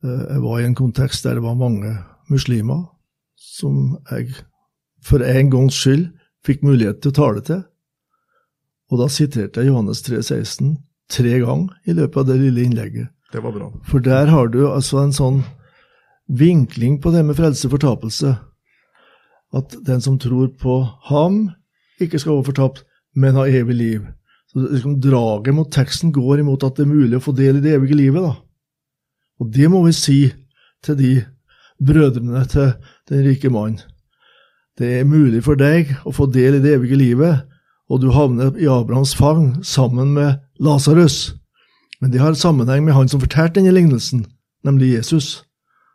Uh, 0.06 0.24
jeg 0.32 0.44
var 0.46 0.62
i 0.62 0.68
en 0.70 0.78
kontekst 0.78 1.28
der 1.28 1.40
det 1.40 1.44
var 1.44 1.60
mange 1.60 1.98
muslimer 2.32 2.86
som 3.36 3.98
jeg 4.12 4.32
for 5.06 5.22
en 5.22 5.52
gangs 5.52 5.76
skyld 5.78 6.08
fikk 6.46 6.64
mulighet 6.66 7.04
til 7.04 7.12
å 7.12 7.20
tale 7.20 7.44
til. 7.46 7.62
Og 8.94 9.02
da 9.02 9.10
siterte 9.12 9.62
jeg 9.62 9.74
Johannes 9.74 10.02
3, 10.08 10.24
16 10.24 10.78
tre 11.12 11.36
ganger 11.44 11.76
i 11.86 11.94
løpet 11.94 12.18
av 12.22 12.32
det 12.32 12.40
lille 12.42 12.64
innlegget. 12.66 13.12
Det 13.34 13.44
var 13.44 13.54
bra. 13.54 13.68
For 13.86 14.02
der 14.02 14.32
har 14.32 14.48
du 14.54 14.64
altså 14.70 15.04
en 15.04 15.14
sånn 15.14 15.44
vinkling 16.32 17.02
på 17.04 17.12
det 17.14 17.26
med 17.28 17.38
frelse 17.38 17.68
og 17.68 17.76
fortapelse 17.76 18.32
at 19.54 19.76
den 19.86 20.02
som 20.02 20.20
tror 20.20 20.50
på 20.62 20.82
ham, 21.10 21.50
ikke 22.02 22.20
skal 22.20 22.38
være 22.38 22.50
fortapt, 22.52 22.84
men 23.16 23.38
ha 23.38 23.46
evig 23.48 23.76
liv. 23.76 24.08
Så 24.52 24.66
liksom, 24.72 25.00
Draget 25.02 25.56
mot 25.56 25.72
teksten 25.72 26.12
går 26.16 26.42
imot 26.44 26.64
at 26.64 26.78
det 26.78 26.86
er 26.86 26.92
mulig 26.92 27.20
å 27.20 27.24
få 27.24 27.36
del 27.36 27.60
i 27.60 27.64
det 27.64 27.76
evige 27.78 27.98
livet. 27.98 28.24
da. 28.24 28.36
Og 29.40 29.52
det 29.52 29.70
må 29.72 29.84
vi 29.86 29.94
si 29.96 30.20
til 30.84 30.98
de 31.00 31.14
brødrene 31.84 32.46
til 32.52 32.74
den 33.10 33.26
rike 33.28 33.50
mannen. 33.50 33.80
Det 34.78 35.00
er 35.00 35.08
mulig 35.08 35.44
for 35.44 35.56
deg 35.56 35.94
å 36.04 36.12
få 36.12 36.28
del 36.28 36.58
i 36.58 36.64
det 36.64 36.74
evige 36.76 37.00
livet, 37.00 37.46
og 37.88 38.02
du 38.02 38.10
havner 38.12 38.56
i 38.60 38.68
Abrahams 38.68 39.14
fang 39.16 39.64
sammen 39.64 40.12
med 40.18 40.42
Lasarus. 40.60 41.36
Men 42.02 42.12
det 42.12 42.20
har 42.20 42.36
sammenheng 42.36 42.84
med 42.84 42.94
han 42.94 43.08
som 43.08 43.22
fortalte 43.24 43.62
denne 43.62 43.72
lignelsen, 43.76 44.26
nemlig 44.68 44.98
Jesus, 44.98 45.46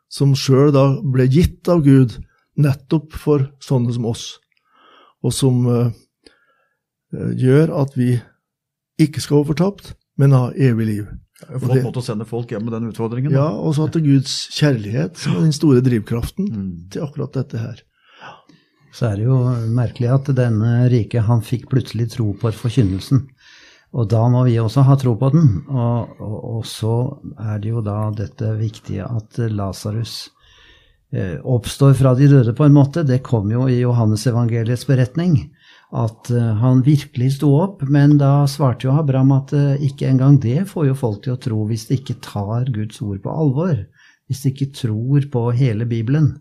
som 0.08 0.32
sjøl 0.34 0.72
da 0.72 0.84
ble 1.04 1.28
gitt 1.28 1.68
av 1.68 1.84
Gud 1.84 2.16
nettopp 2.60 3.16
for 3.16 3.48
sånne 3.64 3.94
som 3.96 4.06
oss, 4.10 4.26
og 5.24 5.34
som 5.36 5.64
uh, 5.68 5.90
gjør 7.12 7.74
at 7.80 7.96
vi 7.98 8.14
ikke 9.00 9.22
skal 9.22 9.40
være 9.40 9.52
fortapt, 9.54 9.92
men 10.20 10.36
ha 10.36 10.50
evig 10.52 10.88
liv. 10.88 11.10
Flott 11.40 11.80
måte 11.86 12.02
å 12.02 12.04
sende 12.04 12.26
folk 12.28 12.50
hjem 12.52 12.66
med 12.66 12.74
den 12.76 12.90
utfordringen. 12.90 13.32
Da. 13.32 13.38
Ja, 13.38 13.50
og 13.56 13.72
så 13.76 13.86
at 13.86 13.94
det 13.96 14.02
er 14.02 14.10
Guds 14.10 14.34
kjærlighet 14.52 15.20
som 15.20 15.38
er 15.38 15.46
den 15.46 15.56
store 15.56 15.80
drivkraften 15.84 16.50
mm. 16.50 16.66
til 16.92 17.06
akkurat 17.06 17.38
dette 17.38 17.60
her. 17.60 17.80
Så 18.92 19.06
er 19.06 19.20
det 19.20 19.28
jo 19.28 19.38
merkelig 19.70 20.10
at 20.12 20.28
denne 20.36 20.88
rike 20.90 21.22
han 21.24 21.44
fikk 21.46 21.68
plutselig 21.70 22.10
tro 22.16 22.32
på 22.36 22.50
forkynnelsen. 22.58 23.22
Og 23.96 24.06
da 24.10 24.20
må 24.30 24.44
vi 24.46 24.58
også 24.62 24.84
ha 24.86 24.96
tro 24.98 25.16
på 25.18 25.30
den. 25.34 25.48
Og, 25.70 26.20
og, 26.20 26.36
og 26.58 26.66
så 26.68 26.96
er 27.38 27.62
det 27.62 27.72
jo 27.72 27.82
da 27.86 27.98
dette 28.14 28.52
viktige 28.58 29.06
at 29.06 29.38
Lasarus 29.50 30.28
oppstår 31.42 31.96
fra 31.98 32.12
de 32.14 32.28
døde, 32.30 32.52
på 32.54 32.64
en 32.68 32.74
måte. 32.76 33.02
Det 33.02 33.22
kom 33.26 33.50
jo 33.50 33.64
i 33.66 33.80
Johannes 33.80 34.28
evangeliets 34.30 34.86
beretning. 34.86 35.40
At 35.90 36.30
eh, 36.30 36.50
han 36.62 36.84
virkelig 36.86 37.32
sto 37.38 37.50
opp, 37.58 37.82
men 37.82 38.14
da 38.20 38.46
svarte 38.50 38.86
jo 38.86 38.94
Abraham 38.94 39.32
at 39.34 39.54
eh, 39.56 39.82
ikke 39.88 40.06
engang 40.06 40.38
det 40.42 40.68
får 40.70 40.86
jo 40.86 40.98
folk 40.98 41.24
til 41.24 41.34
å 41.34 41.40
tro 41.42 41.64
hvis 41.66 41.88
de 41.88 41.98
ikke 41.98 42.20
tar 42.22 42.70
Guds 42.70 43.00
ord 43.02 43.18
på 43.24 43.34
alvor. 43.34 43.74
Hvis 44.30 44.44
de 44.44 44.52
ikke 44.52 44.70
tror 44.76 45.26
på 45.32 45.44
hele 45.58 45.88
Bibelen, 45.90 46.36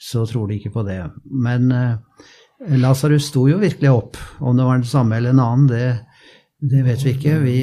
så 0.00 0.24
tror 0.28 0.48
de 0.48 0.56
ikke 0.56 0.72
på 0.78 0.86
det. 0.88 1.02
Men 1.28 1.68
eh, 1.76 2.24
Lasarus 2.80 3.28
sto 3.28 3.44
jo 3.50 3.60
virkelig 3.60 3.92
opp. 3.92 4.20
Om 4.40 4.56
det 4.56 4.68
var 4.70 4.80
den 4.80 4.88
samme 4.88 5.20
eller 5.20 5.36
en 5.36 5.44
annen, 5.44 5.68
det, 5.68 5.84
det 6.64 6.86
vet 6.88 7.04
vi 7.04 7.12
ikke. 7.18 7.36
Vi, 7.44 7.58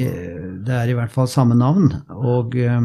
det 0.62 0.78
er 0.78 0.92
i 0.92 0.98
hvert 0.98 1.14
fall 1.14 1.26
samme 1.30 1.58
navn. 1.58 1.90
Og 2.22 2.54
eh, 2.54 2.78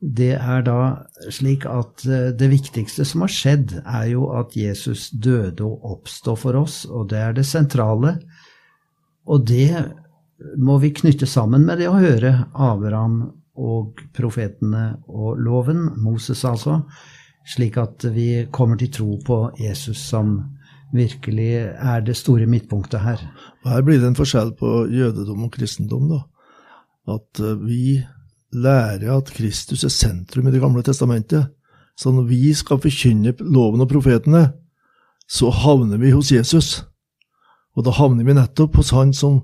det 0.00 0.32
er 0.38 0.62
da 0.64 0.80
slik 1.28 1.66
at 1.68 2.06
eh, 2.08 2.30
det 2.32 2.48
viktigste 2.52 3.04
som 3.04 3.26
har 3.26 3.32
skjedd, 3.32 3.74
er 3.84 4.06
jo 4.14 4.30
at 4.38 4.56
Jesus 4.56 5.10
døde 5.12 5.66
og 5.66 5.84
oppstod 5.94 6.40
for 6.40 6.56
oss, 6.62 6.82
og 6.88 7.10
det 7.12 7.20
er 7.20 7.36
det 7.36 7.44
sentrale. 7.48 8.16
Og 9.28 9.44
det 9.48 9.74
må 10.56 10.78
vi 10.80 10.94
knytte 10.96 11.28
sammen 11.28 11.66
med 11.68 11.82
det 11.82 11.90
å 11.90 11.98
høre 12.00 12.32
Abraham 12.56 13.22
og 13.60 14.00
profetene 14.16 15.02
og 15.04 15.36
loven, 15.42 15.90
Moses 16.00 16.46
altså, 16.48 16.80
slik 17.44 17.76
at 17.80 18.06
vi 18.14 18.46
kommer 18.52 18.80
til 18.80 18.92
tro 18.94 19.18
på 19.26 19.42
Jesus 19.60 20.00
som 20.00 20.38
virkelig 20.96 21.50
er 21.76 22.00
det 22.06 22.16
store 22.18 22.48
midtpunktet 22.50 23.04
her. 23.04 23.20
Her 23.68 23.84
blir 23.84 24.00
det 24.00 24.10
en 24.10 24.18
forskjell 24.18 24.54
på 24.58 24.86
jødedom 24.90 25.44
og 25.46 25.52
kristendom, 25.54 26.08
da. 26.10 26.22
At 27.10 27.42
eh, 27.42 27.60
vi 27.60 28.00
lærer 28.54 29.10
at 29.16 29.32
Kristus 29.34 29.84
er 29.84 29.92
sentrum 29.94 30.48
i 30.48 30.50
Det 30.50 30.60
gamle 30.60 30.82
testamentet. 30.82 31.50
Så 31.96 32.12
når 32.12 32.28
vi 32.30 32.54
skal 32.54 32.80
forkynne 32.80 33.34
loven 33.40 33.80
og 33.80 33.88
profetene, 33.88 34.52
så 35.28 35.50
havner 35.50 35.98
vi 35.98 36.10
hos 36.10 36.32
Jesus. 36.32 36.84
Og 37.76 37.84
da 37.84 37.94
havner 37.94 38.24
vi 38.24 38.34
nettopp 38.34 38.76
hos 38.80 38.90
Han 38.90 39.12
som 39.12 39.42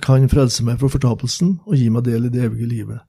kan 0.00 0.28
frelse 0.30 0.64
meg 0.64 0.78
fra 0.78 0.88
fortapelsen 0.88 1.58
og 1.66 1.74
gi 1.74 1.88
meg 1.90 2.04
del 2.06 2.28
i 2.28 2.30
det 2.30 2.44
evige 2.46 2.68
livet. 2.68 3.00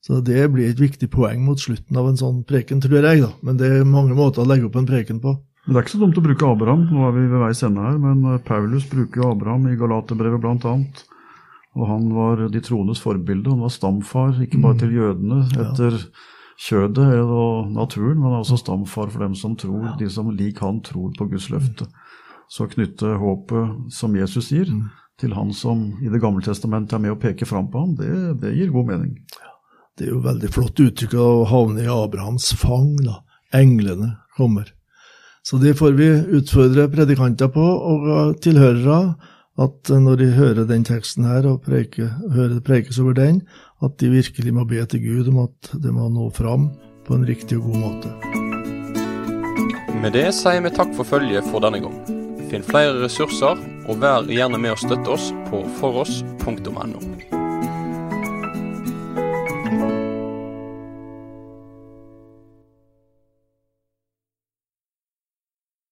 Så 0.00 0.22
det 0.24 0.46
blir 0.54 0.70
et 0.70 0.80
viktig 0.80 1.10
poeng 1.10 1.42
mot 1.44 1.60
slutten 1.60 1.96
av 1.98 2.08
en 2.08 2.16
sånn 2.16 2.44
preken, 2.48 2.80
tror 2.80 3.02
jeg, 3.02 3.20
da. 3.26 3.30
Men 3.42 3.58
det 3.60 3.68
er 3.68 3.84
mange 3.84 4.16
måter 4.16 4.40
å 4.40 4.48
legge 4.48 4.68
opp 4.70 4.78
en 4.78 4.88
preken 4.88 5.20
på. 5.20 5.34
Men 5.66 5.74
Det 5.74 5.80
er 5.80 5.84
ikke 5.84 5.96
så 5.98 6.00
dumt 6.00 6.18
å 6.18 6.24
bruke 6.24 6.48
Abraham, 6.48 6.86
nå 6.88 7.02
er 7.04 7.12
vi 7.12 7.26
ved 7.28 7.42
veis 7.42 7.62
ende 7.66 7.82
her, 7.84 7.98
men 8.00 8.38
Paulus 8.46 8.86
bruker 8.88 9.20
jo 9.20 9.32
Abraham 9.34 9.66
i 9.68 9.76
Galaterbrevet 9.76 10.40
blant 10.40 10.64
annet. 10.64 11.02
Og 11.78 11.86
han 11.86 12.08
var 12.10 12.42
de 12.50 12.62
troendes 12.64 13.00
forbilde. 13.02 13.52
Han 13.52 13.62
var 13.62 13.72
stamfar, 13.72 14.34
ikke 14.42 14.58
bare 14.58 14.76
mm. 14.76 14.80
til 14.82 14.96
jødene 14.98 15.40
etter 15.62 15.98
kjødet 16.58 17.08
og 17.22 17.70
naturen, 17.70 18.18
men 18.18 18.38
også 18.40 18.58
stamfar 18.58 19.12
for 19.12 19.22
dem 19.22 19.36
som 19.38 19.54
tror, 19.58 19.92
de 20.00 20.08
som 20.10 20.30
lik 20.34 20.58
han 20.64 20.80
tror 20.82 21.12
på 21.14 21.28
Guds 21.30 21.48
løfte. 21.54 21.86
Så 22.50 22.66
knytte 22.72 23.18
håpet 23.20 23.92
som 23.94 24.16
Jesus 24.18 24.50
gir, 24.50 24.72
mm. 24.72 24.88
til 25.20 25.36
han 25.38 25.52
som 25.54 25.92
i 26.02 26.10
Det 26.10 26.20
gamle 26.22 26.42
testamentet 26.42 26.96
er 26.96 27.04
med 27.04 27.14
å 27.14 27.20
peke 27.20 27.46
fram 27.46 27.70
på 27.70 27.84
ham, 27.84 27.94
det, 27.98 28.40
det 28.42 28.56
gir 28.56 28.74
god 28.74 28.90
mening. 28.90 29.14
Det 29.98 30.06
er 30.06 30.14
jo 30.14 30.24
veldig 30.24 30.50
flott 30.54 30.82
uttrykk 30.82 31.14
å 31.18 31.30
havne 31.50 31.86
i 31.86 31.90
Abrahams 31.90 32.52
fang. 32.58 32.96
da. 33.02 33.20
Englene 33.54 34.16
kommer. 34.36 34.74
Så 35.42 35.58
det 35.58 35.78
får 35.78 35.94
vi 35.98 36.08
utfordre 36.38 36.90
predikanter 36.92 37.48
på, 37.50 37.62
og 37.62 38.36
tilhørere 38.44 39.14
at 39.58 39.90
når 39.90 40.20
de 40.20 40.28
hører 40.36 40.66
den 40.68 40.84
teksten 40.86 41.26
her 41.26 41.46
og 41.50 41.62
preike, 41.66 42.10
hører 42.34 42.56
det 42.56 42.64
prekes 42.66 43.00
over 43.02 43.16
den, 43.18 43.42
at 43.82 43.98
de 44.00 44.10
virkelig 44.12 44.54
må 44.54 44.66
be 44.68 44.84
til 44.86 45.02
Gud 45.02 45.32
om 45.32 45.42
at 45.46 45.72
det 45.82 45.94
må 45.94 46.08
nå 46.12 46.30
fram 46.34 46.70
på 47.06 47.18
en 47.18 47.26
riktig 47.26 47.58
og 47.58 47.70
god 47.70 47.82
måte. 47.86 48.12
Med 49.98 50.14
det 50.14 50.28
sier 50.36 50.62
vi 50.62 50.70
takk 50.74 50.94
for 50.94 51.08
følget 51.08 51.48
for 51.50 51.64
denne 51.64 51.82
gang. 51.82 51.98
Finn 52.48 52.64
flere 52.64 52.94
ressurser, 53.02 53.58
og 53.88 53.98
vær 54.00 54.28
gjerne 54.30 54.60
med 54.62 54.76
å 54.76 54.80
støtte 54.80 55.16
oss 55.16 55.32
på 55.50 55.64
foross.no. 55.80 57.27